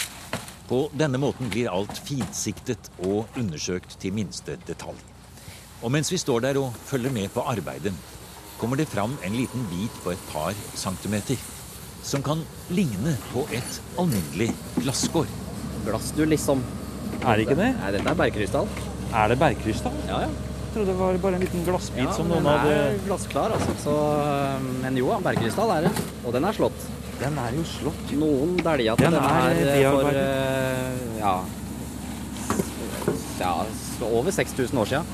På 0.72 0.86
denne 0.96 1.20
måten 1.20 1.52
blir 1.52 1.68
alt 1.68 2.00
finsiktet 2.00 2.90
og 3.04 3.28
undersøkt 3.36 4.00
til 4.00 4.16
minste 4.16 4.56
detalj. 4.64 4.98
Og 5.84 5.92
mens 5.92 6.08
vi 6.08 6.18
står 6.20 6.48
der 6.48 6.64
og 6.64 6.72
følger 6.88 7.12
med 7.12 7.28
på 7.36 7.44
arbeidet, 7.44 7.92
kommer 8.60 8.76
det 8.80 8.88
fram 8.88 9.16
en 9.22 9.36
liten 9.36 9.66
bit 9.70 10.02
på 10.04 10.12
et 10.14 10.24
par 10.32 10.56
centimeter 10.74 11.38
som 12.06 12.22
kan 12.22 12.42
ligne 12.70 13.16
på 13.32 13.44
et 13.54 13.80
alminnelig 13.98 14.52
glasskår. 14.78 15.26
Glass 15.86 16.12
du, 16.16 16.24
liksom. 16.26 16.62
Er 17.22 17.36
det 17.36 17.46
ikke 17.46 17.58
det? 17.58 17.72
Nei, 17.80 17.90
dette 17.96 18.12
er 18.12 18.18
bergkrystall. 18.20 18.68
Er 19.14 19.32
det 19.32 19.38
bergkrystall? 19.40 19.96
Ja, 20.06 20.20
ja. 20.26 20.30
Jeg 20.30 20.82
trodde 20.82 20.92
det 20.92 20.96
var 21.00 21.18
bare 21.24 21.38
en 21.38 21.44
liten 21.46 21.62
glassbit 21.64 22.04
ja, 22.04 22.12
som 22.12 22.28
noen 22.28 22.44
hadde 22.44 22.68
Den 22.68 22.82
er 22.84 22.98
glassklar, 23.06 23.54
altså. 23.56 23.76
Så, 23.80 23.94
men 24.82 24.98
jo, 25.00 25.08
bergkrystall 25.24 25.72
er 25.78 25.88
det. 25.88 26.06
Og 26.22 26.36
den 26.36 26.46
er 26.46 26.58
slått. 26.58 26.88
Den 27.16 27.38
er 27.40 27.56
jo 27.56 27.64
slått. 27.70 28.12
Noen 28.20 28.58
dælja 28.60 28.96
til 29.00 29.08
den, 29.08 29.16
den 29.16 29.24
er, 29.24 29.62
er 29.64 29.78
eh, 29.80 29.86
for 29.96 30.20
uh, 30.20 31.16
ja, 31.16 31.36
ja, 33.40 33.54
over 34.10 34.30
6000 34.30 34.78
år 34.82 34.92
siden. 34.92 35.04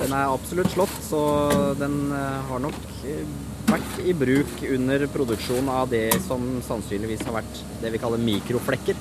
Den 0.00 0.12
er 0.12 0.28
absolutt 0.28 0.72
slått, 0.74 0.93
så 1.04 1.22
den 1.78 1.98
uh, 2.12 2.42
har 2.48 2.62
nok 2.64 2.78
vært 3.68 3.98
i 4.04 4.14
bruk 4.16 4.60
under 4.74 5.06
produksjon 5.12 5.68
av 5.72 5.88
det 5.92 6.08
som 6.26 6.44
sannsynligvis 6.64 7.24
har 7.28 7.38
vært 7.40 7.64
det 7.82 7.92
vi 7.94 8.00
kaller 8.02 8.22
mikroflekker. 8.22 8.98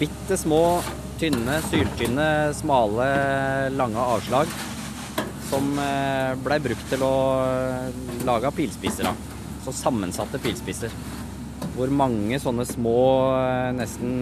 Bitte 0.00 0.38
små, 0.40 0.80
tynne, 1.20 1.60
syltynne, 1.68 2.28
smale, 2.56 3.08
lange 3.76 4.10
avslag 4.16 4.50
som 5.50 5.78
eh, 5.82 6.34
blei 6.44 6.58
brukt 6.62 6.86
til 6.92 7.02
å 7.04 7.14
eh, 7.42 7.88
lage 8.26 8.52
pilspisser 8.54 9.08
av. 9.10 9.18
Så 9.64 9.74
sammensatte 9.76 10.40
pilspisser. 10.42 10.94
Hvor 11.74 11.90
mange 11.94 12.38
sånne 12.42 12.66
små, 12.68 13.00
eh, 13.40 13.70
nesten 13.76 14.14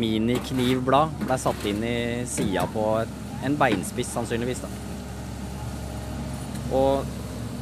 miniknivblad 0.00 1.26
blei 1.26 1.40
satt 1.42 1.66
inn 1.70 1.82
i 1.86 1.96
sida 2.30 2.68
på 2.70 2.86
en 3.00 3.58
beinspiss, 3.60 4.14
sannsynligvis. 4.14 4.62
da. 4.66 4.89
Og 6.76 7.06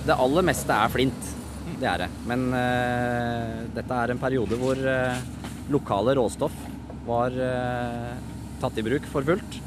det 0.09 0.17
aller 0.17 0.47
meste 0.47 0.73
er 0.75 0.93
flint. 0.93 1.31
Det 1.79 1.87
er 1.89 2.05
det. 2.05 2.09
Men 2.29 2.49
uh, 2.55 3.65
dette 3.77 4.01
er 4.03 4.13
en 4.13 4.21
periode 4.21 4.59
hvor 4.61 4.79
uh, 4.81 5.21
lokale 5.73 6.15
råstoff 6.19 6.55
var 7.09 7.35
uh, 7.35 8.15
tatt 8.63 8.81
i 8.81 8.85
bruk 8.87 9.09
for 9.13 9.27
fullt. 9.27 9.59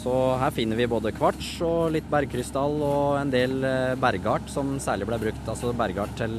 Så 0.00 0.12
her 0.40 0.52
finner 0.56 0.78
vi 0.80 0.88
både 0.88 1.12
kvarts 1.12 1.58
og 1.66 1.90
litt 1.92 2.06
bergkrystall 2.08 2.78
og 2.86 3.18
en 3.20 3.32
del 3.32 3.58
bergart 4.00 4.46
som 4.48 4.78
særlig 4.80 5.10
ble 5.10 5.18
brukt. 5.26 5.50
Altså 5.52 5.74
bergart 5.76 6.14
til 6.16 6.38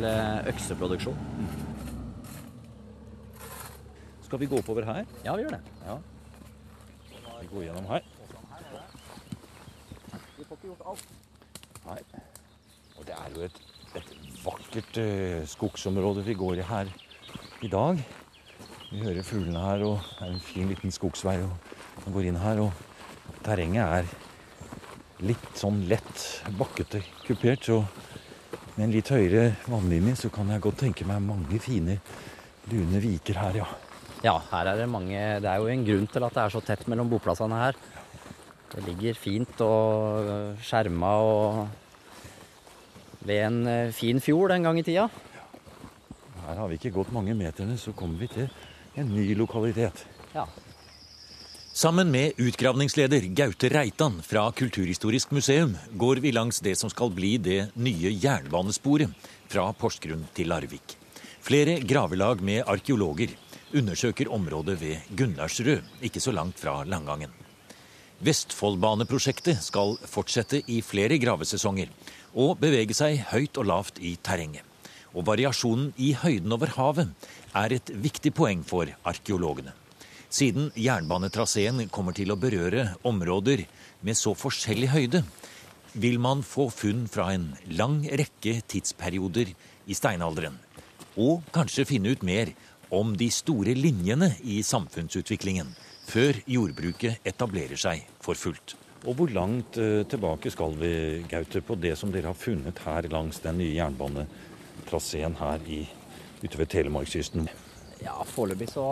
økseproduksjon. 0.49 1.19
Skal 4.25 4.41
vi 4.41 4.49
gå 4.49 4.57
oppover 4.63 4.87
her? 4.89 5.05
Ja, 5.21 5.35
vi 5.37 5.45
gjør 5.45 5.59
det. 5.59 5.61
Ja. 5.85 5.99
Vi 7.43 7.51
går 7.53 7.67
gjennom 7.67 7.91
her. 7.93 8.07
Vi 10.39 10.47
får 10.47 10.57
ikke 10.57 10.71
gjort 10.71 10.87
alt. 10.95 11.05
Nei. 11.87 11.99
Og 12.99 13.05
det 13.07 13.15
er 13.17 13.35
jo 13.35 13.45
et, 13.45 13.61
et 13.97 14.11
vakkert 14.43 14.99
uh, 15.01 15.41
skogsområde 15.49 16.25
vi 16.25 16.37
går 16.37 16.61
i 16.61 16.67
her 16.67 16.91
i 17.61 17.69
dag. 17.71 18.01
Vi 18.91 18.99
hører 19.01 19.25
fuglene 19.25 19.61
her, 19.63 19.85
og 19.87 20.01
det 20.17 20.27
er 20.27 20.33
en 20.33 20.43
fin 20.43 20.69
liten 20.69 20.91
skogsvei. 20.93 21.37
og 21.45 22.03
Man 22.05 22.15
går 22.17 22.27
inn 22.29 22.41
her, 22.41 22.61
og 22.65 23.39
terrenget 23.45 23.85
er 23.85 24.09
litt 25.25 25.51
sånn 25.57 25.83
lett 25.89 26.25
bakkete 26.59 27.03
kupert. 27.25 27.69
Så 27.69 27.79
med 28.75 28.87
en 28.87 28.95
litt 28.95 29.11
høyere 29.13 29.53
vannlinje 29.69 30.17
så 30.25 30.33
kan 30.33 30.51
jeg 30.51 30.63
godt 30.63 30.81
tenke 30.83 31.07
meg 31.07 31.23
mange 31.23 31.61
fine, 31.63 31.99
lune 32.71 33.01
viker 33.03 33.39
her, 33.41 33.63
ja. 33.63 33.69
Ja, 34.21 34.35
her 34.51 34.67
er 34.69 34.77
det 34.77 34.85
mange 34.85 35.17
Det 35.41 35.49
er 35.49 35.57
jo 35.57 35.69
en 35.71 35.85
grunn 35.87 36.05
til 36.05 36.25
at 36.27 36.35
det 36.35 36.41
er 36.43 36.53
så 36.53 36.59
tett 36.61 36.83
mellom 36.91 37.09
boplassene 37.09 37.57
her. 37.57 37.77
Det 38.71 38.83
ligger 38.87 39.17
fint 39.19 39.61
og 39.65 40.57
skjerma 40.63 41.11
og 41.27 41.61
ved 43.27 43.43
en 43.45 43.59
eh, 43.67 43.93
fin 43.93 44.21
fjord 44.23 44.53
en 44.55 44.65
gang 44.65 44.79
i 44.79 44.85
tida. 44.85 45.09
Her 46.41 46.57
har 46.57 46.69
vi 46.71 46.79
ikke 46.79 46.93
gått 46.95 47.11
mange 47.13 47.35
meterne, 47.37 47.77
så 47.77 47.93
kommer 47.93 48.21
vi 48.23 48.29
til 48.31 48.47
en 48.97 49.11
ny 49.13 49.27
lokalitet. 49.37 50.05
Ja. 50.33 50.47
Sammen 51.71 52.11
med 52.11 52.39
utgravningsleder 52.41 53.29
Gaute 53.35 53.69
Reitan 53.71 54.17
fra 54.25 54.49
Kulturhistorisk 54.51 55.31
museum 55.31 55.77
går 55.95 56.19
vi 56.23 56.33
langs 56.35 56.59
det 56.59 56.73
som 56.79 56.91
skal 56.91 57.13
bli 57.15 57.37
det 57.39 57.69
nye 57.79 58.11
jernbanesporet 58.11 59.13
fra 59.51 59.69
Porsgrunn 59.71 60.25
til 60.35 60.51
Larvik. 60.51 60.97
Flere 61.41 61.79
gravelag 61.79 62.43
med 62.43 62.67
arkeologer 62.67 63.31
undersøker 63.71 64.29
området 64.31 64.75
ved 64.81 65.15
Gunnarsrud, 65.15 65.79
ikke 66.03 66.19
så 66.19 66.35
langt 66.35 66.59
fra 66.59 66.81
Langangen. 66.83 67.40
Vestfoldbaneprosjektet 68.21 69.63
skal 69.65 69.95
fortsette 70.05 70.59
i 70.69 70.77
flere 70.85 71.17
gravesesonger 71.17 71.89
og 72.37 72.59
bevege 72.61 72.93
seg 72.93 73.17
høyt 73.31 73.57
og 73.57 73.65
lavt 73.65 73.97
i 73.97 74.13
terrenget. 74.21 74.61
Og 75.17 75.25
variasjonen 75.25 75.89
i 75.97 76.11
høyden 76.15 76.53
over 76.53 76.69
havet 76.75 77.09
er 77.57 77.73
et 77.73 77.89
viktig 77.89 78.31
poeng 78.37 78.61
for 78.63 78.91
arkeologene. 79.09 79.73
Siden 80.31 80.69
jernbanetraseen 80.77 81.81
kommer 81.91 82.15
til 82.15 82.31
å 82.31 82.37
berøre 82.39 82.91
områder 83.03 83.65
med 84.05 84.15
så 84.15 84.35
forskjellig 84.37 84.91
høyde, 84.93 85.23
vil 85.97 86.21
man 86.23 86.45
få 86.45 86.69
funn 86.71 87.07
fra 87.11 87.33
en 87.33 87.49
lang 87.73 87.99
rekke 88.05 88.61
tidsperioder 88.69 89.49
i 89.89 89.97
steinalderen. 89.97 90.55
Og 91.17 91.41
kanskje 91.51 91.89
finne 91.89 92.13
ut 92.13 92.23
mer 92.23 92.53
om 92.93 93.17
de 93.17 93.27
store 93.33 93.73
linjene 93.75 94.35
i 94.45 94.61
samfunnsutviklingen 94.63 95.73
før 96.07 96.37
jordbruket 96.47 97.27
etablerer 97.27 97.79
seg 97.79 98.10
for 98.21 98.37
fullt. 98.37 98.75
Og 99.01 99.17
hvor 99.17 99.31
langt 99.33 99.79
eh, 99.81 100.03
tilbake 100.09 100.51
skal 100.53 100.75
vi, 100.77 100.93
Gaute, 101.29 101.63
på 101.65 101.77
det 101.81 101.95
som 101.97 102.11
dere 102.13 102.29
har 102.29 102.37
funnet 102.37 102.83
her 102.85 103.09
langs 103.09 103.41
den 103.41 103.57
nye 103.61 103.73
jernbanetraseen 103.73 105.39
her 105.39 105.65
i, 105.65 105.81
ved 106.43 106.67
Telemarkskysten? 106.69 107.49
Ja, 108.01 108.15
foreløpig 108.25 108.65
så 108.71 108.83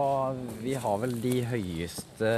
Vi 0.61 0.75
har 0.77 0.97
vel 1.01 1.15
de 1.21 1.39
høyeste 1.49 2.33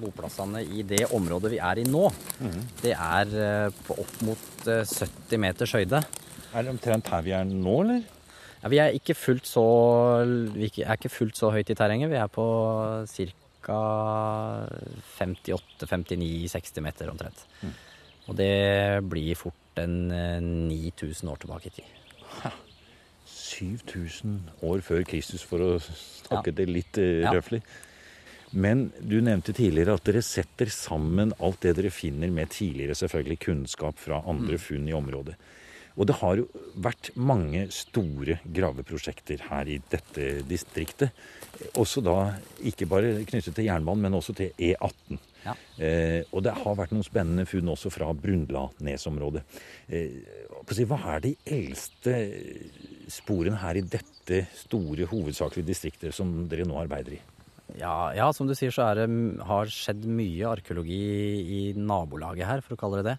boplassene 0.00 0.64
i 0.66 0.82
det 0.86 1.04
området 1.14 1.52
vi 1.52 1.60
er 1.62 1.78
i 1.78 1.86
nå. 1.86 2.08
Mm. 2.42 2.62
Det 2.82 2.94
er 2.94 3.36
eh, 3.44 3.82
på 3.86 3.98
opp 4.02 4.16
mot 4.26 4.66
eh, 4.70 4.82
70 4.86 5.42
meters 5.42 5.74
høyde. 5.78 6.02
Er 6.52 6.66
det 6.66 6.74
omtrent 6.74 7.10
her 7.10 7.22
vi 7.24 7.34
er 7.34 7.46
nå, 7.48 7.76
eller? 7.84 8.02
Ja, 8.62 8.70
vi 8.70 8.78
er 8.78 8.94
så, 9.46 9.66
vi 10.54 10.70
er 10.70 10.94
ikke 10.94 11.10
fullt 11.10 11.38
så 11.38 11.50
høyt 11.50 11.70
i 11.70 11.78
terrenget. 11.78 12.12
Vi 12.12 12.18
er 12.18 12.30
på 12.30 12.46
ca. 13.64 13.78
58-59-60 15.18 16.84
meter 16.84 17.12
omtrent. 17.12 17.46
Mm. 17.62 17.72
Og 18.30 18.36
det 18.38 18.52
blir 19.10 19.38
fort 19.38 19.80
en 19.82 20.12
eh, 20.14 20.40
9000 20.42 21.32
år 21.32 21.40
tilbake 21.42 21.70
i 21.70 21.76
tid. 21.80 21.96
7000 23.52 24.36
år 24.62 24.82
før 24.84 25.02
Kristus, 25.08 25.42
for 25.44 25.62
å 25.64 25.72
snakke 25.82 26.54
det 26.56 26.68
litt 26.70 27.00
uh, 27.00 27.26
Ja. 27.26 27.60
Men 28.52 28.90
du 29.00 29.16
nevnte 29.24 29.54
tidligere 29.56 29.94
at 29.96 30.04
dere 30.04 30.20
setter 30.24 30.68
sammen 30.68 31.32
alt 31.40 31.62
det 31.64 31.72
dere 31.78 31.92
finner 31.92 32.28
med 32.28 32.50
tidligere 32.52 32.96
selvfølgelig 32.98 33.38
kunnskap 33.46 34.00
fra 34.00 34.20
andre 34.28 34.58
funn 34.60 34.90
i 34.90 34.96
området. 34.96 35.38
Og 35.96 36.08
det 36.08 36.16
har 36.22 36.38
jo 36.40 36.46
vært 36.80 37.10
mange 37.20 37.66
store 37.74 38.38
graveprosjekter 38.44 39.44
her 39.50 39.68
i 39.68 39.78
dette 39.92 40.28
distriktet. 40.48 41.12
Også 41.78 42.02
da 42.04 42.32
ikke 42.64 42.88
bare 42.90 43.18
knyttet 43.28 43.54
til 43.56 43.68
jernbanen, 43.68 44.06
men 44.06 44.16
også 44.18 44.34
til 44.36 44.54
E18. 44.56 45.20
Ja. 45.42 45.56
Eh, 45.82 46.22
og 46.30 46.44
det 46.46 46.54
har 46.54 46.78
vært 46.78 46.94
noen 46.94 47.06
spennende 47.06 47.44
funn 47.50 47.72
også 47.72 47.90
fra 47.92 48.08
Brundla-Nes-området. 48.14 49.42
Eh, 49.90 50.22
hva 50.86 50.98
er 51.16 51.24
de 51.24 51.34
eldste 51.44 52.14
sporene 53.10 53.58
her 53.60 53.80
i 53.80 53.84
dette 53.84 54.44
store, 54.56 55.08
hovedsakelige 55.10 55.68
distriktet 55.72 56.14
som 56.16 56.46
dere 56.48 56.66
nå 56.68 56.78
arbeider 56.78 57.18
i? 57.18 57.22
Ja, 57.80 58.12
ja, 58.14 58.28
som 58.36 58.48
du 58.48 58.54
sier 58.56 58.72
så 58.74 58.84
er 58.90 59.02
det, 59.02 59.06
har 59.48 59.70
skjedd 59.72 60.04
mye 60.08 60.50
arkeologi 60.50 61.00
i 61.42 61.62
nabolaget 61.76 62.48
her, 62.48 62.62
for 62.64 62.76
å 62.76 62.80
kalle 62.80 63.00
det 63.00 63.12
det, 63.12 63.16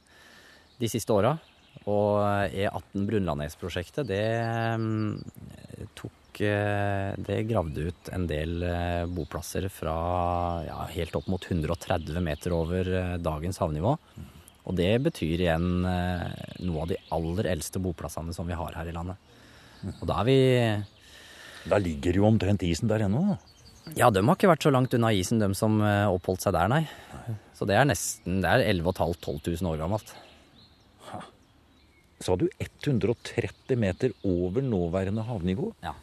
de 0.83 0.89
siste 0.91 1.13
åra. 1.13 1.35
Og 1.83 2.21
E18 2.53 3.07
Brunlandnes-prosjektet, 3.09 4.07
det 4.07 4.23
mm, 4.79 5.89
tok 5.97 6.39
eh, 6.47 7.11
Det 7.19 7.41
gravde 7.49 7.89
ut 7.89 8.11
en 8.15 8.27
del 8.29 8.63
eh, 8.63 9.03
boplasser 9.11 9.67
fra 9.73 9.95
ja, 10.67 10.79
helt 10.93 11.17
opp 11.19 11.27
mot 11.31 11.43
130 11.43 12.23
meter 12.23 12.55
over 12.55 12.87
eh, 12.87 13.17
dagens 13.19 13.59
havnivå. 13.59 13.97
Og 14.63 14.77
det 14.79 14.93
betyr 15.03 15.43
igjen 15.43 15.83
eh, 15.89 16.27
noe 16.63 16.85
av 16.85 16.93
de 16.93 16.99
aller 17.11 17.51
eldste 17.51 17.83
boplassene 17.83 18.35
som 18.35 18.47
vi 18.47 18.55
har 18.55 18.79
her 18.79 18.87
i 18.87 18.95
landet. 18.95 19.19
Og 19.99 20.05
da 20.07 20.21
er 20.21 20.29
vi 20.29 20.39
Da 21.67 21.79
ligger 21.79 22.15
jo 22.15 22.29
omtrent 22.29 22.63
isen 22.63 22.87
der 22.91 23.03
ennå. 23.05 23.33
da. 23.33 23.39
Ja, 23.99 24.07
de 24.09 24.23
har 24.23 24.37
ikke 24.37 24.47
vært 24.47 24.63
så 24.63 24.71
langt 24.71 24.93
unna 24.95 25.11
isen, 25.11 25.41
de 25.43 25.49
som 25.59 25.81
eh, 25.83 26.07
oppholdt 26.07 26.45
seg 26.45 26.55
der, 26.55 26.69
nei. 26.71 26.85
Så 27.57 27.67
det 27.67 27.75
er 27.75 27.87
nesten 27.87 28.39
Det 28.43 28.49
er 28.49 28.63
11 28.71 28.93
500-12 28.95 29.59
000 29.59 29.73
år 29.73 29.81
gammelt. 29.83 30.13
Sa 32.23 32.35
du 32.39 32.45
130 32.63 33.75
meter 33.79 34.13
over 34.23 34.63
nåværende 34.63 35.25
havnivå? 35.27 35.73
Ja. 35.83 35.93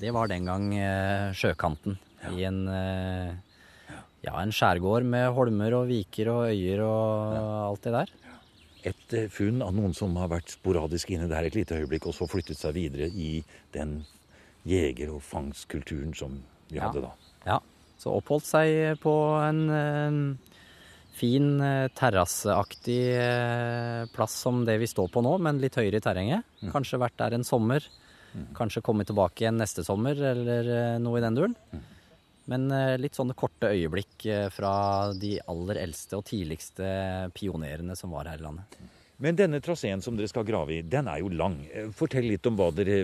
Det 0.00 0.10
var 0.16 0.26
den 0.30 0.46
gang 0.48 0.70
eh, 0.74 1.28
sjøkanten 1.36 1.98
i 2.32 2.42
en 2.48 2.62
eh, 2.72 3.34
ja, 4.24 4.32
en 4.40 4.50
skjærgård 4.54 5.04
med 5.06 5.28
holmer 5.36 5.76
og 5.78 5.90
viker 5.90 6.30
og 6.32 6.48
øyer 6.50 6.82
og 6.82 7.36
alt 7.68 7.84
det 7.86 7.92
der. 7.94 8.12
Et 8.88 9.14
eh, 9.18 9.28
funn 9.30 9.62
av 9.62 9.74
noen 9.76 9.94
som 9.94 10.16
har 10.18 10.30
vært 10.32 10.56
sporadisk 10.56 11.12
inne 11.14 11.28
der 11.30 11.46
et 11.46 11.58
lite 11.58 11.78
øyeblikk, 11.78 12.08
og 12.10 12.16
så 12.16 12.26
flyttet 12.30 12.58
seg 12.58 12.74
videre 12.78 13.06
i 13.12 13.42
den 13.76 14.00
jeger- 14.68 15.12
og 15.14 15.22
fangstkulturen 15.22 16.14
som 16.18 16.40
vi 16.70 16.80
Ja. 16.80 16.88
hadde 16.88 17.04
da. 17.04 17.12
Ja. 17.46 17.60
Så 17.98 18.12
oppholdt 18.14 18.46
seg 18.46 18.98
på 19.02 19.12
en 19.44 19.62
eh, 19.70 20.47
fin 21.18 21.60
eh, 21.60 21.88
terrasseaktig 21.98 23.02
eh, 23.16 24.06
plass 24.14 24.36
som 24.44 24.62
det 24.68 24.78
vi 24.82 24.88
står 24.90 25.10
på 25.12 25.22
nå, 25.24 25.36
men 25.42 25.60
litt 25.62 25.78
høyere 25.78 26.00
i 26.00 26.04
terrenget. 26.04 26.46
Kanskje 26.72 27.00
vært 27.02 27.18
der 27.20 27.38
en 27.38 27.46
sommer. 27.46 27.84
Kanskje 28.54 28.84
komme 28.84 29.06
tilbake 29.08 29.42
igjen 29.42 29.58
neste 29.58 29.84
sommer, 29.86 30.18
eller 30.32 30.68
eh, 30.74 30.98
noe 31.02 31.18
i 31.18 31.24
den 31.24 31.38
duren. 31.38 31.56
Men 32.48 32.68
eh, 32.72 32.94
litt 33.00 33.18
sånne 33.18 33.36
korte 33.38 33.72
øyeblikk 33.74 34.28
fra 34.54 34.74
de 35.16 35.36
aller 35.50 35.82
eldste 35.82 36.20
og 36.20 36.28
tidligste 36.28 36.92
pionerene 37.36 37.96
som 37.98 38.14
var 38.14 38.30
her 38.30 38.40
i 38.40 38.46
landet. 38.46 38.78
Men 39.18 39.34
denne 39.34 39.58
traseen 39.58 39.98
som 39.98 40.14
dere 40.14 40.30
skal 40.30 40.44
grave 40.46 40.76
i, 40.76 40.82
den 40.86 41.08
er 41.10 41.18
jo 41.18 41.32
lang. 41.34 41.56
Fortell 41.98 42.28
litt 42.30 42.46
om 42.46 42.54
hva 42.60 42.68
dere 42.70 43.00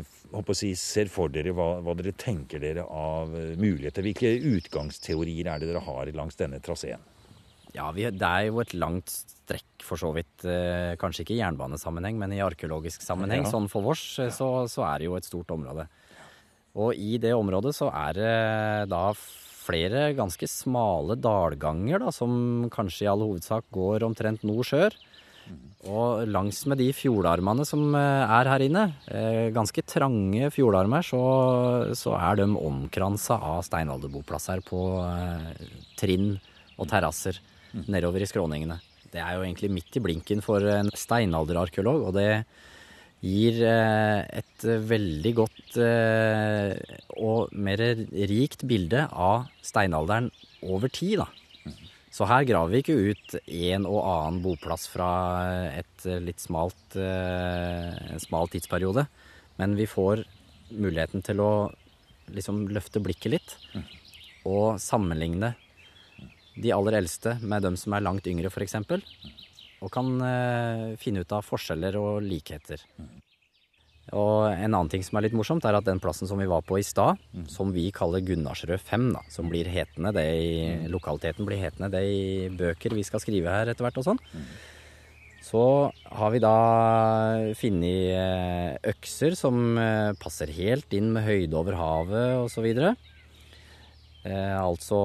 si, 0.55 0.71
ser 0.79 1.11
for 1.11 1.33
dere, 1.35 1.51
hva, 1.57 1.81
hva, 1.83 1.97
dere 1.99 2.15
tenker 2.15 2.63
dere 2.63 2.85
av 2.87 3.35
muligheter. 3.59 4.07
Hvilke 4.07 4.31
utgangsteorier 4.55 5.51
er 5.51 5.59
det 5.59 5.73
dere 5.73 5.83
har 5.83 6.13
langs 6.15 6.39
denne 6.39 6.63
traseen? 6.63 7.03
Ja, 7.75 7.91
vi, 7.91 8.07
Det 8.07 8.29
er 8.29 8.49
jo 8.49 8.61
et 8.63 8.75
langt 8.79 9.11
strekk, 9.11 9.83
for 9.83 10.01
så 10.01 10.13
vidt. 10.15 10.45
Eh, 10.47 10.95
kanskje 11.01 11.25
ikke 11.25 11.35
i 11.35 11.41
jernbanesammenheng, 11.43 12.19
men 12.21 12.33
i 12.37 12.43
arkeologisk 12.45 13.03
sammenheng. 13.03 13.43
Ja. 13.45 13.51
Sånn 13.51 13.67
for 13.71 13.85
vårs 13.85 14.05
ja. 14.23 14.31
så, 14.33 14.69
så, 14.71 14.85
er 14.87 15.03
det 15.03 15.09
jo 15.11 15.17
et 15.19 15.27
stort 15.27 15.51
område. 15.55 15.89
Og 16.79 16.95
i 16.95 17.19
det 17.23 17.35
området 17.35 17.75
så 17.77 17.91
er 17.91 18.15
det 18.19 18.37
da 18.91 19.09
flere 19.65 20.13
ganske 20.17 20.47
smale 20.51 21.17
dalganger, 21.19 22.03
da, 22.03 22.13
som 22.15 22.69
kanskje 22.73 23.07
i 23.07 23.11
all 23.11 23.25
hovedsak 23.25 23.67
går 23.75 24.07
omtrent 24.07 24.47
nord 24.47 24.69
sør. 24.69 24.97
Og 25.85 26.25
langs 26.31 26.63
med 26.71 26.79
de 26.81 26.87
fjordarmene 26.97 27.67
som 27.69 27.91
eh, 27.99 28.35
er 28.39 28.49
her 28.49 28.65
inne, 28.65 28.85
eh, 29.13 29.51
ganske 29.53 29.83
trange 29.85 30.49
fjordarmer, 30.55 31.05
så, 31.05 31.25
så 31.99 32.15
er 32.17 32.39
de 32.41 32.47
omkransa 32.55 33.37
av 33.51 33.67
steinalderboplasser 33.67 34.63
på 34.65 34.85
eh, 35.03 35.67
trinn 36.01 36.31
og 36.79 36.89
terrasser 36.89 37.43
nedover 37.91 38.23
i 38.25 38.29
skråningene. 38.29 38.79
Det 39.13 39.23
er 39.23 39.37
jo 39.37 39.45
egentlig 39.45 39.71
midt 39.71 39.97
i 39.99 40.03
blinken 40.03 40.43
for 40.43 40.65
en 40.67 40.91
steinalderarkeolog, 40.95 42.09
og 42.09 42.17
det 42.17 42.45
gir 43.25 43.63
et 43.65 44.67
veldig 44.91 45.33
godt 45.39 45.79
og 47.17 47.55
mer 47.57 47.81
rikt 48.29 48.67
bilde 48.69 49.07
av 49.09 49.47
steinalderen 49.65 50.29
over 50.67 50.93
tid, 50.93 51.23
da. 51.23 51.29
Så 52.15 52.29
her 52.31 52.45
graver 52.47 52.71
vi 52.71 52.83
ikke 52.83 52.95
ut 53.11 53.33
en 53.43 53.87
og 53.91 54.05
annen 54.07 54.43
boplass 54.45 54.85
fra 54.87 55.09
et 55.73 56.05
litt 56.23 56.39
smalt, 56.39 56.95
en 56.95 58.23
smal 58.23 58.47
tidsperiode. 58.53 59.07
Men 59.59 59.75
vi 59.75 59.89
får 59.91 60.23
muligheten 60.75 61.25
til 61.27 61.43
å 61.43 61.51
liksom 62.35 62.69
løfte 62.71 63.03
blikket 63.03 63.35
litt 63.35 63.57
og 64.47 64.79
sammenligne 64.83 65.55
de 66.55 66.73
aller 66.75 67.01
eldste 67.01 67.39
med 67.43 67.65
dem 67.67 67.77
som 67.81 67.97
er 67.97 68.05
langt 68.05 68.27
yngre, 68.31 68.51
f.eks. 68.53 68.77
Og 69.85 69.93
kan 69.93 70.11
eh, 70.25 70.89
finne 71.01 71.25
ut 71.25 71.35
av 71.35 71.45
forskjeller 71.47 71.99
og 72.01 72.23
likheter. 72.25 72.85
Og 74.13 74.53
en 74.53 74.69
annen 74.69 74.91
ting 74.93 75.05
som 75.05 75.17
er 75.17 75.27
litt 75.27 75.37
morsomt, 75.37 75.65
er 75.65 75.79
at 75.79 75.87
den 75.87 76.01
plassen 76.03 76.29
som 76.29 76.41
vi 76.41 76.49
var 76.51 76.65
på 76.67 76.77
i 76.77 76.85
stad, 76.85 77.21
mm. 77.33 77.47
som 77.49 77.73
vi 77.73 77.89
kaller 77.95 78.25
Gunnarsrød 78.25 78.83
5, 78.85 79.09
da, 79.17 79.25
som 79.33 79.49
blir 79.49 79.71
hetende 79.73 80.13
det 80.13 80.27
i 80.45 80.53
lokaliteten 80.93 81.49
blir 81.49 81.63
hetende 81.63 81.91
det 81.95 82.05
i 82.05 82.53
bøker 82.53 82.95
vi 82.97 83.07
skal 83.07 83.23
skrive 83.25 83.53
her 83.53 83.73
etter 83.73 83.87
hvert 83.87 84.03
og 84.03 84.07
sånn, 84.11 84.21
mm. 84.21 84.45
så 85.49 85.65
har 86.21 86.35
vi 86.35 86.43
da 86.45 86.55
funnet 87.57 88.13
eh, 88.21 88.93
økser 88.93 89.39
som 89.41 89.81
eh, 89.81 90.13
passer 90.21 90.53
helt 90.53 90.93
inn 90.93 91.11
med 91.17 91.25
høyde 91.25 91.59
over 91.65 91.81
havet 91.81 92.45
osv. 92.45 92.71
Eh, 94.25 94.57
altså 94.57 94.99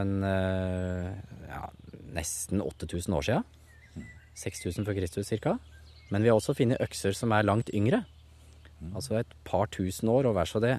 en 0.00 0.22
eh, 0.24 1.10
ja, 1.50 1.66
nesten 2.16 2.62
8000 2.64 3.18
år 3.18 3.28
sia. 3.28 3.42
6000 4.40 4.88
før 4.88 4.96
Kristus 4.96 5.32
ca. 5.44 5.58
Men 6.12 6.24
vi 6.24 6.32
har 6.32 6.38
også 6.38 6.56
funnet 6.56 6.80
økser 6.84 7.16
som 7.16 7.32
er 7.36 7.46
langt 7.46 7.72
yngre. 7.76 8.04
Altså 8.96 9.20
et 9.20 9.36
par 9.46 9.68
tusen 9.72 10.10
år, 10.10 10.26
og 10.28 10.36
vær 10.36 10.48
så 10.48 10.60
det 10.62 10.78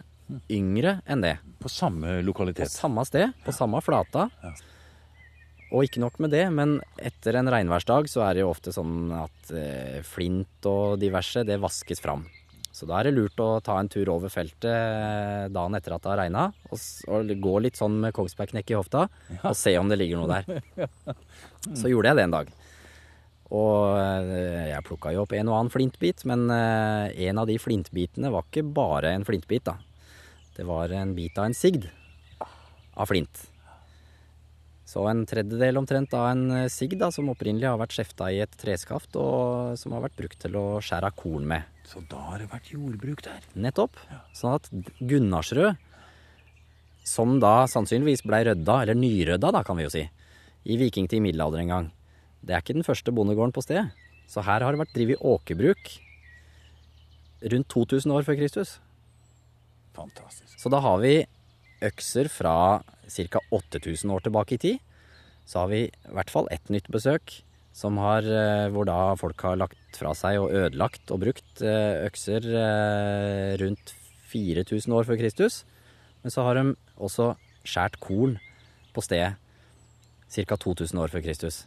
yngre 0.52 0.98
enn 1.10 1.24
det. 1.24 1.38
På 1.62 1.72
samme 1.72 2.20
lokalitet? 2.26 2.68
På 2.68 2.82
samme 2.84 3.06
sted, 3.08 3.34
på 3.46 3.54
samme 3.56 3.82
flata. 3.84 4.28
Og 5.74 5.88
ikke 5.88 6.04
nok 6.04 6.20
med 6.22 6.34
det, 6.36 6.44
men 6.54 6.78
etter 7.02 7.40
en 7.40 7.50
regnværsdag 7.50 8.10
så 8.12 8.26
er 8.28 8.36
det 8.36 8.44
jo 8.44 8.52
ofte 8.52 8.74
sånn 8.76 9.10
at 9.18 9.54
eh, 9.58 10.02
flint 10.06 10.68
og 10.70 11.00
diverse, 11.02 11.46
det 11.48 11.58
vaskes 11.62 12.04
fram. 12.04 12.28
Så 12.74 12.88
da 12.90 12.98
er 12.98 13.08
det 13.08 13.14
lurt 13.14 13.38
å 13.44 13.60
ta 13.62 13.76
en 13.78 13.90
tur 13.92 14.10
over 14.10 14.32
feltet 14.34 15.54
dagen 15.54 15.78
etter 15.78 15.94
at 15.94 16.02
det 16.02 16.10
har 16.10 16.20
regna, 16.24 16.48
og, 16.72 16.80
og, 17.06 17.34
gå 17.46 17.54
litt 17.62 17.78
sånn 17.78 18.00
med 18.02 18.16
Kongsbergknekk 18.18 18.74
i 18.74 18.78
hofta 18.80 19.06
og 19.44 19.54
se 19.58 19.76
om 19.78 19.92
det 19.92 20.00
ligger 20.02 20.24
noe 20.24 20.40
der. 20.42 20.88
Så 21.80 21.92
gjorde 21.92 22.10
jeg 22.10 22.18
det 22.18 22.26
en 22.26 22.34
dag. 22.34 22.50
Og 23.54 23.94
eh, 24.00 24.72
jeg 24.72 24.86
plukka 24.88 25.12
jo 25.14 25.28
opp 25.28 25.34
en 25.38 25.52
og 25.52 25.60
annen 25.60 25.74
flintbit, 25.74 26.24
men 26.30 26.48
eh, 26.50 27.14
en 27.30 27.42
av 27.42 27.50
de 27.50 27.60
flintbitene 27.62 28.32
var 28.34 28.48
ikke 28.48 28.66
bare 28.66 29.14
en 29.14 29.26
flintbit, 29.28 29.70
da. 29.70 29.78
Det 30.58 30.66
var 30.66 30.94
en 30.98 31.14
bit 31.18 31.38
av 31.38 31.50
en 31.50 31.58
sigd 31.58 31.86
av 32.42 33.10
flint. 33.10 33.46
Så 34.90 35.06
en 35.10 35.24
tredjedel 35.30 35.78
omtrent 35.80 36.14
av 36.18 36.32
en 36.32 36.44
eh, 36.64 36.72
sigd 36.74 36.98
da, 37.02 37.12
som 37.14 37.30
opprinnelig 37.30 37.70
har 37.70 37.78
vært 37.82 37.94
skjefta 38.00 38.32
i 38.34 38.42
et 38.42 38.58
treskaft, 38.58 39.14
og 39.22 39.78
som 39.78 39.94
har 39.94 40.08
vært 40.08 40.18
brukt 40.18 40.42
til 40.42 40.58
å 40.58 40.66
skjære 40.82 41.14
korn 41.22 41.46
med. 41.54 41.70
Så 41.88 42.02
da 42.10 42.20
har 42.30 42.40
det 42.42 42.52
vært 42.52 42.72
jordbruk 42.72 43.24
der? 43.26 43.44
Nettopp. 43.60 43.98
Sånn 44.36 44.56
at 44.56 44.70
Gunnarsrød, 45.04 45.76
som 47.08 47.36
da 47.44 47.66
sannsynligvis 47.70 48.24
blei 48.26 48.44
rødda, 48.48 48.80
eller 48.84 48.98
nyrødda 48.98 49.52
da, 49.52 49.64
kan 49.68 49.78
vi 49.78 49.88
jo 49.88 49.92
si, 49.94 50.06
i 50.64 50.80
vikingtid 50.80 51.22
middelalder 51.24 51.64
en 51.64 51.74
gang, 51.74 51.92
det 52.44 52.56
er 52.56 52.64
ikke 52.64 52.78
den 52.78 52.88
første 52.88 53.12
bondegården 53.16 53.56
på 53.56 53.64
stedet. 53.64 53.92
Så 54.32 54.44
her 54.48 54.64
har 54.64 54.74
det 54.74 54.82
vært 54.82 54.96
drevet 54.96 55.24
åkerbruk 55.24 55.92
rundt 57.52 57.70
2000 57.72 58.16
år 58.16 58.26
før 58.28 58.40
Kristus. 58.40 58.78
Fantastisk. 59.94 60.56
Så 60.60 60.72
da 60.72 60.80
har 60.84 61.00
vi 61.04 61.16
økser 61.84 62.30
fra 62.32 62.82
ca. 63.12 63.42
8000 63.52 64.14
år 64.16 64.24
tilbake 64.24 64.56
i 64.56 64.62
tid. 64.64 64.80
Så 65.46 65.64
har 65.64 65.72
vi 65.72 65.82
i 65.86 66.14
hvert 66.16 66.32
fall 66.32 66.48
ett 66.56 66.72
nytt 66.72 66.88
besøk 66.92 67.44
har, 67.82 68.22
eh, 68.24 68.70
hvor 68.70 68.86
da 68.86 69.16
folk 69.16 69.42
har 69.42 69.58
lagt 69.58 69.98
fra 69.98 70.14
seg 70.14 70.40
og 70.40 70.52
ødelagt 70.54 71.12
og 71.12 71.20
brukt 71.26 71.62
eh, 71.62 72.06
økser 72.06 72.46
eh, 72.46 73.58
rundt 73.62 73.94
4000 74.30 74.94
år 74.94 75.04
før 75.04 75.18
Kristus. 75.18 75.64
Men 76.24 76.32
så 76.32 76.46
har 76.46 76.56
de 76.56 76.76
også 76.98 77.34
skåret 77.66 78.00
korn 78.00 78.38
på 78.94 79.02
stedet 79.02 79.36
ca. 80.30 80.56
2000 80.56 81.00
år 81.00 81.12
før 81.14 81.26
Kristus. 81.26 81.66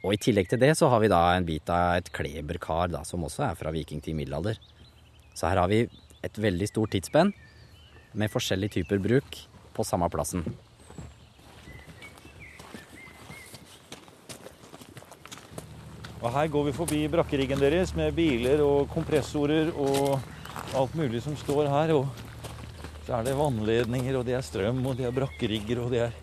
Og 0.00 0.14
i 0.14 0.20
tillegg 0.20 0.48
til 0.48 0.60
det 0.62 0.72
så 0.78 0.88
har 0.88 1.02
vi 1.02 1.12
da 1.12 1.20
en 1.34 1.44
bit 1.44 1.68
av 1.68 1.98
et 1.98 2.08
kleberkar 2.14 2.88
da, 2.88 3.02
som 3.04 3.24
også 3.26 3.50
er 3.50 3.58
fra 3.58 3.72
vikingtid 3.74 4.16
middelalder. 4.16 4.56
Så 5.34 5.50
her 5.50 5.60
har 5.60 5.68
vi 5.68 5.84
et 6.24 6.38
veldig 6.40 6.68
stort 6.68 6.94
tidsspenn 6.94 7.34
med 8.14 8.32
forskjellige 8.32 8.80
typer 8.80 8.98
bruk 9.02 9.42
på 9.76 9.86
samme 9.86 10.08
plassen. 10.12 10.46
Og 16.20 16.28
her 16.34 16.50
går 16.52 16.66
vi 16.68 16.76
forbi 16.76 17.00
brakkeriggen 17.08 17.60
deres 17.62 17.94
med 17.96 18.12
biler 18.16 18.60
og 18.60 18.90
kompressorer 18.92 19.70
og 19.72 20.20
alt 20.76 20.92
mulig 20.98 21.22
som 21.24 21.36
står 21.38 21.70
her. 21.72 21.94
Og 21.96 22.06
så 23.06 23.16
er 23.16 23.24
det 23.26 23.38
vannledninger, 23.38 24.18
og 24.18 24.26
det 24.28 24.36
er 24.36 24.44
strøm, 24.44 24.82
og 24.86 24.98
det 24.98 25.08
er 25.08 25.16
brakkerigger, 25.16 25.84
og 25.86 25.94
det 25.94 26.04
er 26.08 26.18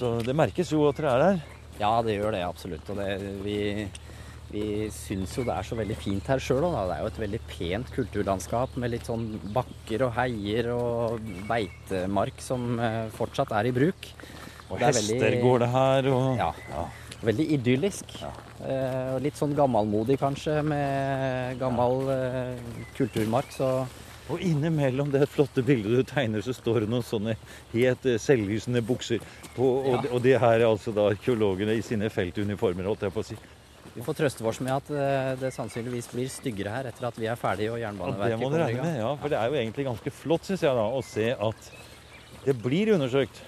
Så 0.00 0.14
det 0.24 0.32
merkes 0.32 0.70
jo 0.72 0.86
at 0.88 0.96
dere 0.96 1.10
er 1.12 1.22
her. 1.26 1.40
Ja, 1.78 1.90
det 2.02 2.14
gjør 2.16 2.32
det 2.32 2.40
absolutt. 2.46 2.88
Og 2.88 2.96
det, 2.96 3.08
vi, 3.44 3.56
vi 4.48 4.62
syns 4.96 5.34
jo 5.36 5.44
det 5.44 5.52
er 5.52 5.66
så 5.68 5.76
veldig 5.76 5.96
fint 6.00 6.30
her 6.32 6.40
sjøl 6.40 6.64
òg. 6.64 6.78
Det 6.88 6.94
er 6.96 7.02
jo 7.04 7.10
et 7.10 7.20
veldig 7.20 7.40
pent 7.50 7.92
kulturlandskap 7.92 8.78
med 8.80 8.94
litt 8.94 9.10
sånn 9.10 9.26
bakker 9.52 10.06
og 10.08 10.14
heier 10.16 10.70
og 10.72 11.20
beitemark 11.50 12.40
som 12.40 12.80
eh, 12.80 13.12
fortsatt 13.12 13.52
er 13.60 13.68
i 13.68 13.74
bruk. 13.76 14.08
Og 14.70 14.80
hester 14.80 15.20
veldig, 15.20 15.42
går 15.44 15.62
det 15.66 15.70
her 15.76 16.10
og 16.14 16.26
Ja. 16.40 16.50
ja. 16.72 16.86
Veldig 17.20 17.46
idyllisk. 17.56 18.14
Ja. 18.22 18.30
Eh, 18.64 19.16
litt 19.20 19.36
sånn 19.36 19.52
gammalmodig 19.56 20.16
kanskje, 20.20 20.60
med 20.64 21.58
gammel 21.60 22.06
eh, 22.14 22.62
kulturmark. 22.96 23.52
Så 23.52 23.72
og 24.30 24.42
innimellom 24.46 25.10
det 25.10 25.24
flotte 25.30 25.62
bildet 25.66 25.90
du 25.90 26.06
tegner, 26.06 26.42
så 26.44 26.54
står 26.54 26.84
det 26.84 26.90
noen 26.92 27.06
sånne 27.06 27.34
helt 27.72 28.04
eh, 28.06 28.18
selvlysende 28.22 28.82
bukser. 28.86 29.22
På, 29.56 29.72
og, 29.80 29.96
ja. 29.96 30.10
og, 30.10 30.20
det 30.22 30.36
her 30.38 30.60
er 30.60 30.68
altså 30.68 30.94
da 30.94 31.08
arkeologene 31.10 31.74
i 31.78 31.82
sine 31.84 32.10
feltuniformer, 32.14 32.86
holdt 32.86 33.08
jeg 33.08 33.16
på 33.16 33.24
å 33.24 33.28
si. 33.32 33.38
Vi 33.90 34.04
får 34.06 34.20
trøste 34.20 34.46
oss 34.46 34.60
med 34.62 34.76
at 34.76 34.90
eh, 34.94 35.32
det 35.40 35.50
sannsynligvis 35.56 36.12
blir 36.12 36.30
styggere 36.30 36.74
her 36.76 36.90
etter 36.92 37.08
at 37.08 37.18
vi 37.18 37.26
er 37.26 37.38
ferdige 37.40 37.74
og 37.74 37.80
Jernbaneverket 37.82 38.36
ja, 38.36 38.42
kommer 38.44 38.66
i 38.68 38.76
gang. 38.78 38.98
Ja, 39.00 39.14
for 39.18 39.32
det 39.32 39.40
er 39.40 39.50
jo 39.50 39.62
egentlig 39.64 39.86
ganske 39.88 40.14
flott, 40.14 40.46
syns 40.46 40.66
jeg, 40.66 40.78
da, 40.78 40.86
å 40.86 41.02
se 41.06 41.32
at 41.34 41.72
det 42.46 42.54
blir 42.62 42.94
undersøkt. 42.94 43.42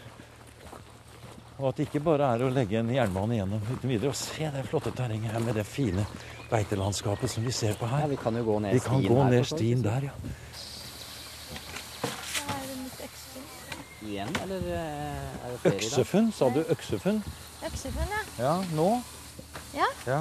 Og 1.62 1.68
at 1.70 1.78
det 1.78 1.84
ikke 1.86 2.02
bare 2.02 2.26
er 2.34 2.42
å 2.42 2.50
legge 2.50 2.80
en 2.80 2.88
jernbane 2.90 3.36
gjennom 3.38 3.60
uten 3.70 3.86
videre. 3.86 4.10
Og 4.10 4.18
se 4.18 4.48
det 4.50 4.64
flotte 4.66 4.90
terrenget 4.98 5.30
her 5.30 5.44
med 5.46 5.54
det 5.54 5.62
fine 5.68 6.02
beitelandskapet 6.50 7.30
som 7.30 7.46
vi 7.46 7.54
ser 7.54 7.78
på 7.78 7.86
her. 7.86 8.02
Ja, 8.02 8.10
Vi 8.10 8.18
kan 8.18 8.34
jo 8.34 8.42
gå 8.48 8.58
ned 8.64 8.74
vi 8.74 8.82
stien, 8.82 9.06
gå 9.06 9.28
ned 9.30 9.46
stien 9.46 9.84
der, 9.86 10.10
ja. 10.10 10.16
igjen, 14.12 14.28
eller 14.42 14.56
eh, 14.56 15.46
er 15.46 15.52
det 15.52 15.58
flere 15.62 15.76
Øksefunn? 15.76 16.32
Sa 16.34 16.48
du 16.52 16.60
øksefunn? 16.74 17.22
Øksefunn, 17.66 18.10
ja. 18.12 18.22
Ja, 18.42 18.54
Nå? 18.76 18.88
Ja. 19.76 19.88
ja. 20.06 20.20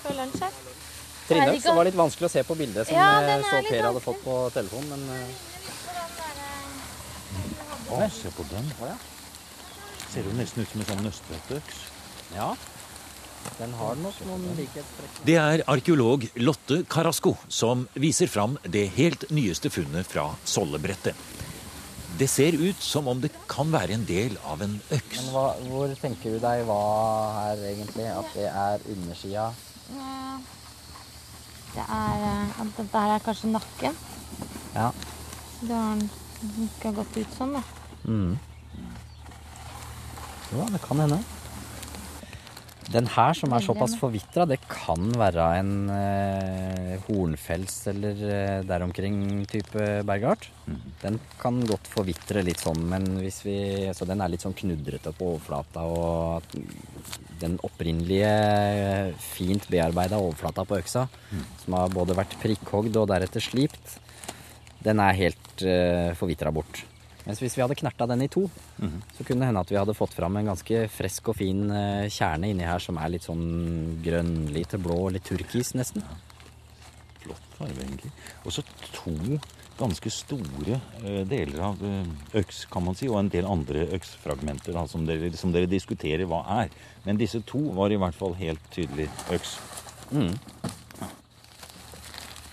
Før 0.00 0.16
lunsj 0.16 0.42
her. 0.42 0.58
Trinnøks 1.28 1.68
var 1.68 1.86
litt 1.86 1.98
vanskelig 1.98 2.26
å 2.26 2.32
se 2.32 2.42
på 2.46 2.56
bildet 2.58 2.88
som 2.88 2.98
ja, 2.98 3.10
eh, 3.22 3.44
så 3.46 3.62
Per 3.68 3.86
hadde 3.86 4.02
fått 4.02 4.24
på 4.24 4.40
telefonen, 4.56 4.90
men 4.96 5.02
eh. 5.20 5.48
Å, 7.90 8.04
se 8.14 8.30
på 8.34 8.46
den. 8.50 8.70
Ser 10.10 10.26
jo 10.26 10.34
nesten 10.34 10.64
ut 10.64 10.70
som 10.72 10.82
en 10.82 10.88
sånn 10.88 11.04
nøstetøks. 11.06 11.80
Ja. 12.34 12.50
Den 13.58 13.72
har 13.78 13.96
nok 14.00 14.18
noen 14.26 14.48
likhetstrekk. 14.58 15.20
Det 15.26 15.36
er 15.40 15.62
arkeolog 15.70 16.26
Lotte 16.42 16.82
Carasco 16.90 17.36
som 17.48 17.86
viser 17.94 18.28
fram 18.30 18.58
det 18.64 18.88
helt 18.96 19.28
nyeste 19.32 19.72
funnet 19.72 20.08
fra 20.08 20.26
Sollebrettet. 20.44 21.16
Det 22.20 22.28
ser 22.28 22.56
ut 22.58 22.82
som 22.82 23.06
om 23.08 23.20
det 23.22 23.30
kan 23.48 23.70
være 23.72 23.94
en 23.96 24.04
del 24.04 24.36
av 24.44 24.60
en 24.64 24.74
øks. 24.92 25.16
Men 25.16 25.30
hva, 25.32 25.44
hvor 25.70 25.94
tenker 26.02 26.34
du 26.34 26.42
deg 26.42 26.66
hva 26.68 26.80
her 27.38 27.62
egentlig? 27.70 28.10
At 28.12 28.34
det 28.36 28.48
er 28.50 28.84
undersida? 28.92 29.46
Det 31.70 31.86
er 31.86 32.26
eh, 32.26 32.60
at 32.60 32.76
dette 32.76 33.04
her 33.06 33.14
er 33.14 33.24
kanskje 33.24 33.54
nakken. 33.54 33.98
Ja. 34.74 34.90
Det 35.62 35.74
har 35.76 36.02
den 36.42 36.66
ikke 36.66 36.92
gått 36.98 37.18
ut 37.22 37.36
sånn, 37.38 37.56
da. 37.56 37.62
Mm. 38.04 38.34
Jo, 40.50 40.66
det 40.70 40.82
kan 40.82 40.98
hende. 41.04 41.20
Den 42.90 43.06
her 43.06 43.36
som 43.38 43.52
er 43.54 43.62
såpass 43.62 43.92
forvitra, 44.00 44.42
det 44.50 44.56
kan 44.66 45.12
være 45.14 45.44
en 45.60 45.74
eh, 45.94 46.96
hornfels 47.04 47.76
eller 47.92 48.22
eh, 48.26 48.64
der 48.66 48.82
omkring 48.82 49.44
type 49.46 49.84
bergart. 50.08 50.48
Den 51.04 51.20
kan 51.38 51.60
godt 51.70 51.86
forvitre 51.92 52.42
litt 52.42 52.58
sånn, 52.64 52.82
men 52.90 53.06
hvis 53.22 53.44
vi 53.46 53.56
Så 53.94 54.08
den 54.10 54.20
er 54.20 54.32
litt 54.32 54.42
sånn 54.42 54.58
knudrete 54.58 55.14
på 55.14 55.36
overflata, 55.36 55.86
og 55.86 56.42
den 57.38 57.60
opprinnelige 57.62 58.34
eh, 58.34 59.14
fint 59.22 59.70
bearbeida 59.70 60.18
overflata 60.18 60.66
på 60.66 60.82
øksa, 60.82 61.06
som 61.62 61.78
har 61.78 61.94
både 61.94 62.18
vært 62.18 62.40
prikkhogd 62.42 62.98
og 62.98 63.10
deretter 63.14 63.44
slipt, 63.44 64.00
den 64.82 64.98
er 64.98 65.14
helt 65.14 65.62
eh, 65.62 66.10
forvitra 66.18 66.50
bort. 66.50 66.82
Mens 67.26 67.40
hvis 67.42 67.56
vi 67.56 67.62
hadde 67.62 67.76
knerta 67.76 68.06
den 68.08 68.24
i 68.24 68.30
to, 68.32 68.46
så 69.16 69.24
kunne 69.26 69.42
det 69.42 69.50
hende 69.50 69.62
at 69.62 69.70
vi 69.70 69.78
hadde 69.78 69.96
fått 69.96 70.16
fram 70.16 70.38
en 70.40 70.50
ganske 70.52 70.82
frisk 70.88 71.32
og 71.32 71.36
fin 71.36 71.66
eh, 71.70 72.08
kjerne 72.08 72.48
inni 72.50 72.64
her 72.64 72.80
som 72.82 72.98
er 72.98 73.12
litt 73.12 73.26
sånn 73.28 74.00
grønnlig 74.04 74.66
til 74.72 74.82
blå, 74.84 74.98
litt 75.12 75.26
turkis 75.28 75.74
nesten. 75.76 76.04
Flott 77.20 77.56
farge, 77.58 77.76
egentlig. 77.84 78.12
Og 78.44 78.56
så 78.56 78.64
to 78.94 79.16
ganske 79.80 80.12
store 80.12 80.80
eh, 81.04 81.22
deler 81.28 81.62
av 81.70 81.84
eh, 81.84 82.10
øks, 82.40 82.64
kan 82.72 82.84
man 82.84 82.96
si, 82.98 83.08
og 83.08 83.20
en 83.20 83.32
del 83.32 83.48
andre 83.48 83.86
øksfragmenter 83.96 84.76
da, 84.76 84.86
som, 84.88 85.06
dere, 85.08 85.32
som 85.36 85.52
dere 85.54 85.70
diskuterer 85.70 86.28
hva 86.28 86.42
er. 86.62 86.74
Men 87.06 87.20
disse 87.20 87.42
to 87.48 87.62
var 87.76 87.92
i 87.92 88.00
hvert 88.00 88.16
fall 88.16 88.36
helt 88.40 88.64
tydelig 88.74 89.08
øks. 89.32 89.56
Mm. 90.10 90.34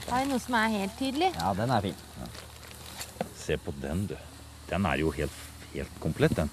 Har 0.07 0.23
vi 0.23 0.29
noe 0.29 0.39
som 0.39 0.55
er 0.55 0.73
helt 0.75 0.99
tydelig? 0.99 1.33
Ja, 1.35 1.51
den 1.57 1.71
er 1.73 1.87
fin. 1.89 2.03
Se 3.35 3.57
på 3.59 3.73
den, 3.81 4.07
du. 4.11 4.15
Den 4.69 4.85
er 4.85 4.99
jo 5.01 5.11
helt, 5.15 5.31
helt 5.73 5.99
komplett, 6.03 6.35
den. 6.35 6.49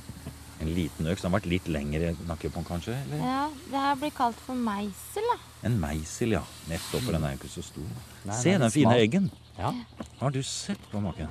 En 0.63 0.71
liten 0.71 1.07
øks. 1.11 1.23
Den 1.25 1.33
har 1.33 1.41
vært 1.41 1.49
litt 1.51 1.67
lengre 1.69 2.13
nakke 2.29 2.49
på 2.51 2.61
den, 2.61 2.67
kanskje? 2.69 2.95
Eller? 3.07 3.23
Ja, 3.27 3.41
det 3.73 3.83
her 3.87 3.99
blir 4.01 4.15
kalt 4.15 4.39
for 4.47 4.55
meisel, 4.59 5.27
da. 5.33 5.39
En 5.67 5.79
meisel, 5.83 6.37
ja. 6.37 6.45
Nettopp, 6.71 7.03
for 7.03 7.17
den 7.17 7.27
er 7.27 7.35
jo 7.35 7.41
ikke 7.43 7.53
så 7.57 7.65
stor. 7.67 7.89
Nei, 8.25 8.39
Se 8.39 8.55
den 8.55 8.65
den 8.67 8.75
fine 8.75 8.93
smalt. 8.95 9.03
eggen. 9.03 9.31
Ja, 9.59 9.73
Har 10.21 10.35
du 10.35 10.43
sett 10.43 10.91
på 10.91 11.03
maken? 11.03 11.31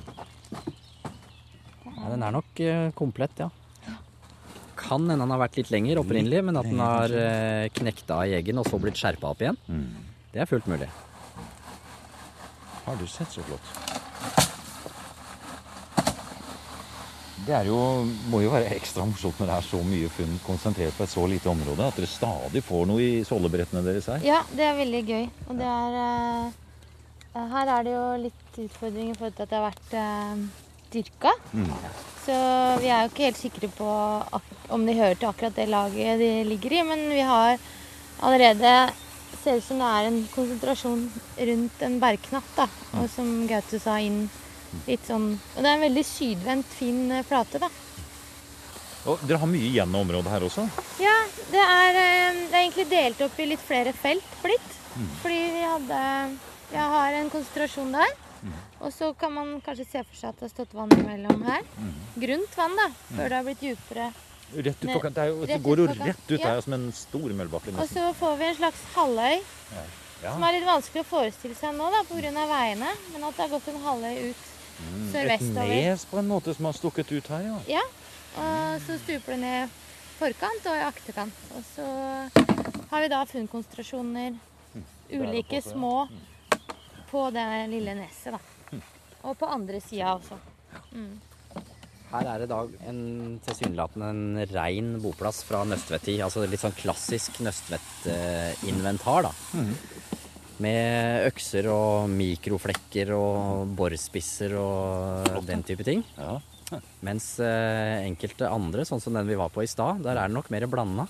ja 1.94 2.08
den 2.10 2.22
er 2.26 2.32
nok 2.34 2.60
eh, 2.60 2.90
komplett, 2.96 3.38
ja. 3.40 3.50
Kan 4.76 5.06
hende 5.08 5.22
den 5.22 5.30
har 5.32 5.40
vært 5.40 5.56
litt 5.56 5.70
lenger 5.72 6.00
opprinnelig, 6.02 6.42
men 6.44 6.58
at 6.60 6.66
den 6.68 6.80
har 6.82 7.12
uh, 7.14 7.68
knekt 7.72 8.10
av 8.12 8.26
i 8.28 8.34
eggen 8.36 8.58
og 8.60 8.66
så 8.68 8.76
blitt 8.82 8.98
skjerpa 9.00 9.30
opp 9.30 9.40
igjen. 9.40 9.56
Mm. 9.70 9.86
Det 10.34 10.42
er 10.42 10.50
fullt 10.50 10.66
mulig. 10.68 10.88
Har 12.84 12.98
du 13.00 13.06
sett 13.08 13.32
så 13.32 13.40
flott? 13.46 13.93
Det 17.44 17.52
er 17.52 17.68
jo, 17.68 17.78
må 18.32 18.40
jo 18.40 18.52
være 18.54 18.72
ekstra 18.72 19.04
morsomt 19.04 19.40
når 19.40 19.50
det 19.50 19.56
er 19.58 19.66
så 19.66 19.80
mye 19.84 20.10
funn 20.16 20.36
konsentrert 20.46 20.96
på 20.96 21.04
et 21.04 21.12
så 21.12 21.26
lite 21.28 21.50
område. 21.50 21.88
At 21.90 21.98
dere 22.00 22.08
stadig 22.08 22.62
får 22.64 22.86
noe 22.88 23.04
i 23.04 23.24
sollebrettene 23.28 23.84
deres 23.84 24.08
her. 24.08 24.24
Ja, 24.24 24.40
det 24.54 24.64
er 24.64 24.78
veldig 24.78 25.02
gøy. 25.10 25.26
Og 25.48 25.58
det 25.60 25.68
er 25.68 25.98
uh, 26.00 27.44
Her 27.52 27.72
er 27.76 27.84
det 27.84 27.94
jo 27.94 28.06
litt 28.24 28.58
utfordringer 28.64 29.12
i 29.12 29.18
forhold 29.18 29.36
til 29.36 29.44
at 29.44 29.52
det 29.52 29.60
har 29.60 29.68
vært 29.68 29.96
uh, 30.00 30.64
dyrka. 30.94 31.34
Mm. 31.52 31.70
Så 32.24 32.36
vi 32.80 32.88
er 32.88 33.04
jo 33.04 33.12
ikke 33.12 33.26
helt 33.28 33.40
sikre 33.40 33.72
på 33.76 33.88
om 34.72 34.86
de 34.88 34.96
hører 34.96 35.18
til 35.18 35.28
akkurat 35.28 35.56
det 35.58 35.68
laget 35.68 36.22
de 36.22 36.30
ligger 36.48 36.78
i. 36.78 36.84
Men 36.88 37.08
vi 37.12 37.24
har 37.24 37.58
allerede 38.24 38.76
Ser 39.44 39.58
ut 39.58 39.64
som 39.66 39.80
det 39.82 39.88
er 39.92 40.06
en 40.08 40.20
konsentrasjon 40.32 41.00
rundt 41.48 41.82
en 41.84 41.96
bergknapp. 42.00 42.46
da. 42.56 42.64
Og 42.96 43.10
som 43.12 43.26
Gaute 43.50 43.80
sa, 43.82 43.98
inn 44.00 44.30
litt 44.86 45.06
sånn 45.06 45.26
Og 45.56 45.62
det 45.62 45.68
er 45.70 45.74
en 45.74 45.84
veldig 45.86 46.04
sydvendt, 46.04 46.66
fin 46.78 47.10
eh, 47.12 47.22
flate, 47.26 47.58
da. 47.62 47.68
Og 49.04 49.20
dere 49.28 49.38
har 49.42 49.50
mye 49.50 49.68
igjen 49.68 49.92
av 49.94 50.00
området 50.00 50.32
her 50.32 50.46
også. 50.46 50.64
Ja, 51.02 51.16
det 51.52 51.60
er, 51.60 51.98
eh, 52.00 52.42
det 52.48 52.54
er 52.56 52.62
egentlig 52.62 52.88
delt 52.90 53.20
opp 53.26 53.38
i 53.40 53.46
litt 53.50 53.60
flere 53.60 53.92
felt 53.92 54.36
blitt. 54.42 54.70
Fordi 55.22 55.40
vi 55.52 55.64
hadde 55.66 56.02
Jeg 56.72 56.90
har 56.90 57.12
en 57.12 57.30
konsentrasjon 57.30 57.92
der. 57.92 58.12
Og 58.80 58.92
så 58.92 59.12
kan 59.16 59.32
man 59.32 59.60
kanskje 59.64 59.86
se 59.88 60.00
for 60.04 60.16
seg 60.18 60.28
at 60.30 60.40
det 60.40 60.46
har 60.48 60.52
stått 60.52 60.74
vann 60.76 60.90
imellom 60.92 61.42
her. 61.46 61.62
Grunt 62.20 62.56
vann, 62.58 62.74
da. 62.76 62.88
Før 63.14 63.28
det 63.28 63.36
har 63.38 63.44
blitt 63.46 63.60
dypere. 63.62 64.08
Rett 64.54 64.82
ut 64.84 64.90
på 64.92 65.00
kant. 65.00 65.14
Det, 65.16 65.26
jo, 65.30 65.46
det 65.48 65.60
går 65.64 65.80
jo 65.82 65.86
rett 65.88 66.26
ut 66.30 66.40
Ja. 66.40 66.46
her 66.48 66.60
som 66.60 66.72
en 66.76 66.92
stor 66.92 67.28
møllbakke. 67.32 67.72
Og 67.80 67.88
så 67.88 68.12
får 68.14 68.36
vi 68.38 68.44
en 68.44 68.56
slags 68.56 68.82
halvøy, 68.94 69.42
Ja. 70.22 70.32
som 70.32 70.44
er 70.44 70.52
litt 70.52 70.66
vanskelig 70.68 71.02
å 71.04 71.08
forestille 71.08 71.56
seg 71.56 71.74
nå 71.74 71.90
da, 71.90 72.02
pga. 72.04 72.32
veiene. 72.32 72.90
Men 73.12 73.24
at 73.24 73.36
det 73.36 73.48
har 73.48 73.54
gått 73.58 73.68
en 73.68 73.80
halvøy 73.82 74.30
ut 74.30 74.36
Mm, 74.80 75.14
Et 75.14 75.40
nes 75.70 76.04
på 76.10 76.18
en 76.18 76.28
måte 76.28 76.54
som 76.54 76.68
har 76.68 76.76
stukket 76.76 77.12
ut 77.12 77.28
her, 77.32 77.46
ja. 77.46 77.58
Ja, 77.78 77.84
og 78.36 78.80
så 78.86 78.98
stuper 78.98 79.34
det 79.36 79.40
ned 79.44 79.76
forkant 80.18 80.66
og 80.70 80.78
i 80.78 80.84
akterkant. 80.86 81.44
Og 81.56 81.62
så 81.74 81.86
har 82.90 83.04
vi 83.04 83.10
da 83.12 83.22
funnkonsentrasjoner, 83.30 84.34
ulike 85.14 85.62
små, 85.62 86.08
på 87.10 87.28
det 87.34 87.46
lille 87.70 87.94
neset, 87.98 88.34
da. 88.34 88.80
Og 89.24 89.38
på 89.40 89.48
andre 89.48 89.80
sida 89.80 90.16
også. 90.18 90.36
Her 92.14 92.28
er 92.30 92.42
det 92.44 92.50
da 92.50 92.60
en 92.90 93.38
tilsynelatende 93.42 94.08
en 94.12 94.52
rein 94.52 94.90
boplass 95.02 95.40
fra 95.46 95.64
Nøstvedt-tid. 95.66 96.20
Altså 96.22 96.44
litt 96.46 96.62
sånn 96.62 96.76
klassisk 96.78 97.40
nøstvettinventar, 97.42 99.26
da. 99.26 99.32
da. 99.32 99.64
Med 100.62 101.26
økser 101.26 101.66
og 101.72 102.10
mikroflekker 102.12 103.10
og 103.16 103.72
borspisser 103.74 104.54
og 104.60 105.40
den 105.48 105.64
type 105.66 105.86
ting. 105.86 106.04
ja. 106.18 106.40
Mens 107.04 107.26
eh, 107.44 108.02
enkelte 108.06 108.48
andre, 108.50 108.86
sånn 108.88 109.02
som 109.02 109.14
den 109.14 109.28
vi 109.28 109.36
var 109.38 109.50
på 109.52 109.62
i 109.62 109.68
stad, 109.70 110.00
der 110.02 110.16
er 110.16 110.30
det 110.30 110.34
nok 110.34 110.48
mer 110.50 110.66
blanda. 110.70 111.04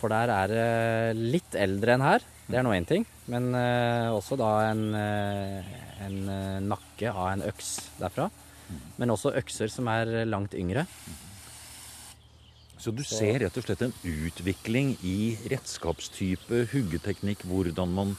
For 0.00 0.08
der 0.12 0.30
er 0.32 0.52
det 0.52 1.18
litt 1.34 1.56
eldre 1.58 1.96
enn 1.96 2.04
her. 2.04 2.24
Det 2.46 2.56
er 2.56 2.64
nå 2.64 2.72
én 2.72 2.86
ting. 2.88 3.04
Men 3.28 3.50
eh, 3.58 4.08
også 4.14 4.38
da 4.40 4.50
en, 4.70 4.86
eh, 4.96 5.74
en 6.06 6.20
nakke 6.70 7.12
av 7.12 7.32
en 7.34 7.44
øks 7.50 7.74
derfra. 7.98 8.30
Men 8.96 9.12
også 9.12 9.34
økser 9.36 9.68
som 9.72 9.90
er 9.90 10.22
langt 10.30 10.54
yngre. 10.56 10.86
Så 12.80 12.94
du 12.96 13.02
ser 13.04 13.42
rett 13.42 13.56
og 13.60 13.66
slett 13.66 13.82
en 13.84 13.96
utvikling 14.08 14.94
i 15.04 15.34
redskapstype, 15.52 16.62
huggeteknikk, 16.70 17.42
hvordan 17.50 17.92
man 17.92 18.14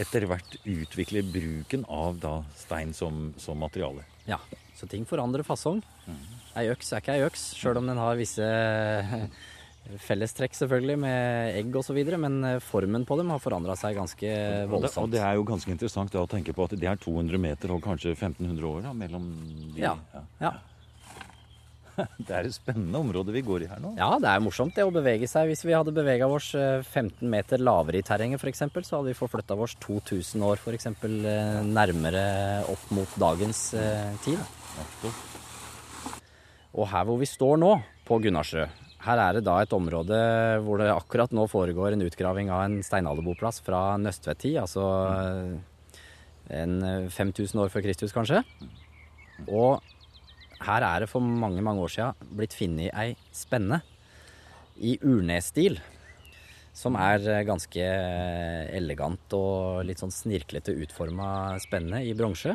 etter 0.00 0.26
hvert 0.28 0.56
utvikler 0.64 1.26
bruken 1.32 1.84
av 1.88 2.18
da 2.22 2.34
stein 2.58 2.94
som, 2.96 3.30
som 3.40 3.58
materiale. 3.60 4.04
Ja, 4.28 4.40
så 4.76 4.88
ting 4.90 5.06
forandrer 5.08 5.46
fasong. 5.46 5.80
Ei 6.58 6.68
øks 6.72 6.92
er 6.92 7.02
ikke 7.02 7.14
ei 7.16 7.24
øks, 7.26 7.52
sjøl 7.58 7.80
om 7.80 7.88
den 7.88 8.00
har 8.00 8.18
visse 8.18 8.44
fellestrekk 10.04 10.56
selvfølgelig 10.56 10.98
med 11.00 11.58
egg 11.58 11.76
osv. 11.80 11.98
Men 12.20 12.38
eh, 12.44 12.58
formen 12.64 13.06
på 13.08 13.16
dem 13.20 13.30
har 13.32 13.42
forandra 13.42 13.76
seg 13.78 13.96
ganske 13.96 14.32
Og 14.68 14.82
det, 14.84 14.92
og 15.00 15.12
det 15.12 15.22
er 15.24 15.38
jo 15.38 15.46
ganske 15.48 15.72
interessant 15.72 16.12
da, 16.12 16.24
å 16.24 16.30
tenke 16.30 16.52
på 16.56 16.66
at 16.68 16.76
det 16.76 16.90
er 16.90 17.00
200 17.00 17.40
meter 17.40 17.72
og 17.74 17.84
kanskje 17.84 18.12
1500 18.12 18.68
år 18.68 18.82
da, 18.88 18.92
mellom 18.96 19.30
de. 19.74 19.80
Ja. 19.86 19.94
Ja. 20.42 20.52
Det 22.28 22.34
er 22.34 22.46
et 22.46 22.54
spennende 22.54 23.00
område 23.00 23.34
vi 23.34 23.42
går 23.44 23.64
i 23.64 23.68
her 23.70 23.80
nå. 23.82 23.94
ja, 23.98 24.10
det 24.22 24.30
er 24.30 24.42
morsomt 24.44 24.76
det 24.76 24.86
å 24.86 24.92
bevege 24.94 25.28
seg. 25.30 25.50
Hvis 25.50 25.64
vi 25.66 25.74
hadde 25.76 25.94
bevega 25.94 26.28
oss 26.30 26.52
eh, 26.58 26.80
15 26.84 27.24
meter 27.30 27.62
lavere 27.62 28.00
i 28.00 28.06
terrenget 28.06 28.42
f.eks., 28.42 28.64
så 28.86 28.98
hadde 28.98 29.10
vi 29.10 29.18
forflytta 29.18 29.56
oss 29.58 29.76
2000 29.84 30.44
år 30.46 30.62
f.eks. 30.62 30.90
nærmere 31.68 32.24
opp 32.70 32.90
mot 32.94 33.16
dagens 33.20 33.62
eh, 33.78 34.12
tid. 34.24 34.38
Og 36.78 36.86
her 36.90 37.08
hvor 37.08 37.18
vi 37.20 37.28
står 37.28 37.58
nå, 37.60 37.72
på 38.08 38.20
Gunnarsrød, 38.24 38.84
her 39.04 39.20
er 39.22 39.36
det 39.36 39.44
da 39.46 39.58
et 39.62 39.74
område 39.76 40.16
hvor 40.64 40.80
det 40.80 40.88
akkurat 40.90 41.32
nå 41.34 41.44
foregår 41.50 41.94
en 41.94 42.04
utgraving 42.06 42.50
av 42.52 42.64
en 42.66 42.78
steinalderboplass 42.84 43.60
fra 43.64 43.82
Nøstvedt-tid, 44.00 44.56
altså 44.62 44.84
en 46.48 46.74
5000 47.12 47.62
år 47.62 47.70
før 47.72 47.84
Kristus 47.84 48.14
kanskje. 48.16 48.42
Og 49.46 49.78
her 50.64 50.86
er 50.86 51.04
det 51.04 51.10
for 51.10 51.22
mange, 51.22 51.62
mange 51.64 51.84
år 51.84 51.92
siden 51.94 52.34
blitt 52.38 52.56
funnet 52.56 52.90
ei 52.92 53.12
spenne 53.34 53.82
i 54.78 54.96
urnesstil. 55.02 55.78
Som 56.78 56.98
er 57.00 57.24
eh, 57.26 57.44
ganske 57.46 57.86
elegant 58.78 59.34
og 59.34 59.84
litt 59.86 60.02
sånn 60.02 60.14
snirklete 60.14 60.76
utforma 60.84 61.58
spenne 61.62 62.04
i 62.06 62.14
bronse. 62.18 62.54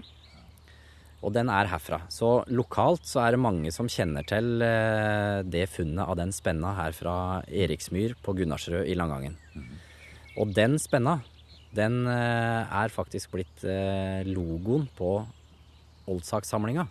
Og 1.23 1.31
den 1.31 1.47
er 1.51 1.69
herfra. 1.71 2.01
Så 2.11 2.41
lokalt 2.51 3.05
så 3.07 3.21
er 3.23 3.35
det 3.35 3.43
mange 3.43 3.71
som 3.71 3.87
kjenner 3.91 4.25
til 4.27 4.63
eh, 4.63 5.39
det 5.47 5.69
funnet 5.71 6.03
av 6.03 6.17
den 6.19 6.33
spenna 6.35 6.73
her 6.75 6.95
fra 6.95 7.15
Eriksmyr 7.47 8.17
på 8.23 8.35
Gunnarsrød 8.39 8.89
i 8.91 8.97
Langangen. 8.99 9.37
Og 10.39 10.51
den 10.55 10.75
spenna, 10.81 11.21
den 11.75 12.03
eh, 12.11 12.75
er 12.83 12.91
faktisk 12.91 13.37
blitt 13.37 13.63
eh, 13.63 14.27
logoen 14.27 14.89
på 14.97 15.15
Oldsakssamlinga. 16.11 16.89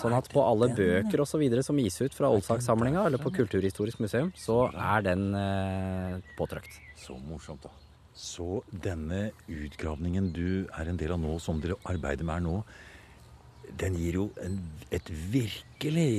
Sånn 0.00 0.14
at 0.16 0.28
på 0.32 0.42
alle 0.44 0.68
bøker 0.76 1.22
og 1.22 1.28
så 1.28 1.40
videre 1.40 1.64
som 1.66 1.78
gis 1.80 1.98
ut 2.00 2.14
fra 2.16 2.30
Oldsakssamlinga 2.32 3.06
eller 3.08 3.22
på 3.22 3.32
Kulturhistorisk 3.34 4.00
museum, 4.04 4.32
så 4.38 4.66
er 4.72 5.04
den 5.06 5.28
eh, 5.36 6.20
påtrykt. 6.38 6.78
Så 7.00 7.18
morsomt, 7.28 7.66
da. 7.66 7.72
Så 8.16 8.62
denne 8.70 9.30
utgravningen 9.52 10.30
du 10.32 10.64
er 10.72 10.88
en 10.88 10.96
del 11.00 11.12
av 11.12 11.20
nå, 11.20 11.36
som 11.42 11.60
dere 11.60 11.76
arbeider 11.84 12.24
med 12.24 12.38
her 12.38 12.46
nå, 12.46 12.56
den 13.76 13.96
gir 13.98 14.20
jo 14.22 14.26
en, 14.40 14.60
et 14.94 15.08
virkelig 15.32 16.10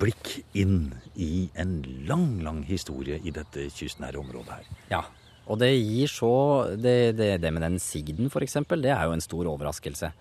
blikk 0.00 0.36
inn 0.56 0.92
i 1.18 1.48
en 1.58 1.80
lang, 2.08 2.36
lang 2.44 2.62
historie 2.68 3.18
i 3.24 3.32
dette 3.34 3.66
kystnære 3.74 4.20
området 4.20 4.60
her. 4.60 4.70
Ja, 4.92 5.02
og 5.46 5.60
det 5.62 5.72
gir 5.74 6.10
så 6.10 6.30
Det, 6.74 7.16
det, 7.18 7.40
det 7.42 7.52
med 7.54 7.62
den 7.62 7.78
sigden, 7.82 8.30
for 8.30 8.46
eksempel, 8.46 8.82
det 8.82 8.92
er 8.94 9.04
jo 9.06 9.16
en 9.16 9.24
stor 9.24 9.48
overraskelse. 9.50 10.12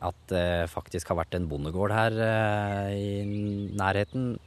At 0.00 0.20
det 0.32 0.70
faktisk 0.72 1.10
har 1.12 1.20
vært 1.20 1.36
en 1.36 1.48
bondegård 1.50 1.92
her 1.92 2.14
eh, 2.24 2.92
i 2.96 3.72
nærheten 3.76 4.38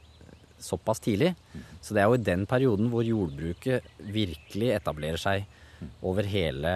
såpass 0.64 1.02
tidlig. 1.04 1.34
Så 1.84 1.94
det 1.94 2.02
er 2.02 2.08
jo 2.08 2.18
i 2.18 2.24
den 2.24 2.46
perioden 2.48 2.88
hvor 2.92 3.04
jordbruket 3.06 3.84
virkelig 4.14 4.72
etablerer 4.74 5.20
seg 5.20 5.44
over 6.04 6.24
hele 6.28 6.70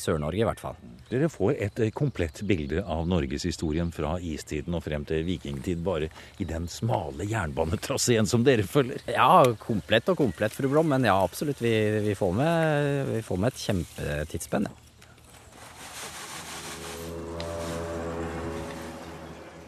Sør-Norge, 0.00 0.40
i 0.40 0.46
hvert 0.46 0.62
fall. 0.62 0.78
Dere 1.10 1.28
får 1.30 1.58
et 1.66 1.82
eh, 1.82 1.92
komplett 1.94 2.40
bilde 2.48 2.82
av 2.82 3.04
norgeshistorien 3.08 3.90
fra 3.94 4.14
istiden 4.22 4.78
og 4.78 4.84
frem 4.86 5.04
til 5.08 5.26
vikingtid, 5.26 5.82
bare 5.84 6.08
i 6.40 6.46
den 6.48 6.66
smale 6.72 7.26
jernbanetraseen 7.28 8.28
som 8.30 8.46
dere 8.46 8.66
følger. 8.66 9.04
Ja, 9.12 9.44
komplett 9.60 10.08
og 10.12 10.18
komplett, 10.22 10.56
fru 10.56 10.70
Blom, 10.72 10.88
men 10.94 11.06
ja, 11.06 11.18
absolutt. 11.20 11.60
Vi, 11.62 11.74
vi, 12.06 12.16
får, 12.18 12.34
med, 12.40 13.04
vi 13.12 13.22
får 13.26 13.44
med 13.44 13.52
et 13.52 13.64
kjempetidsspenn. 13.68 14.70
Ja. 14.70 14.85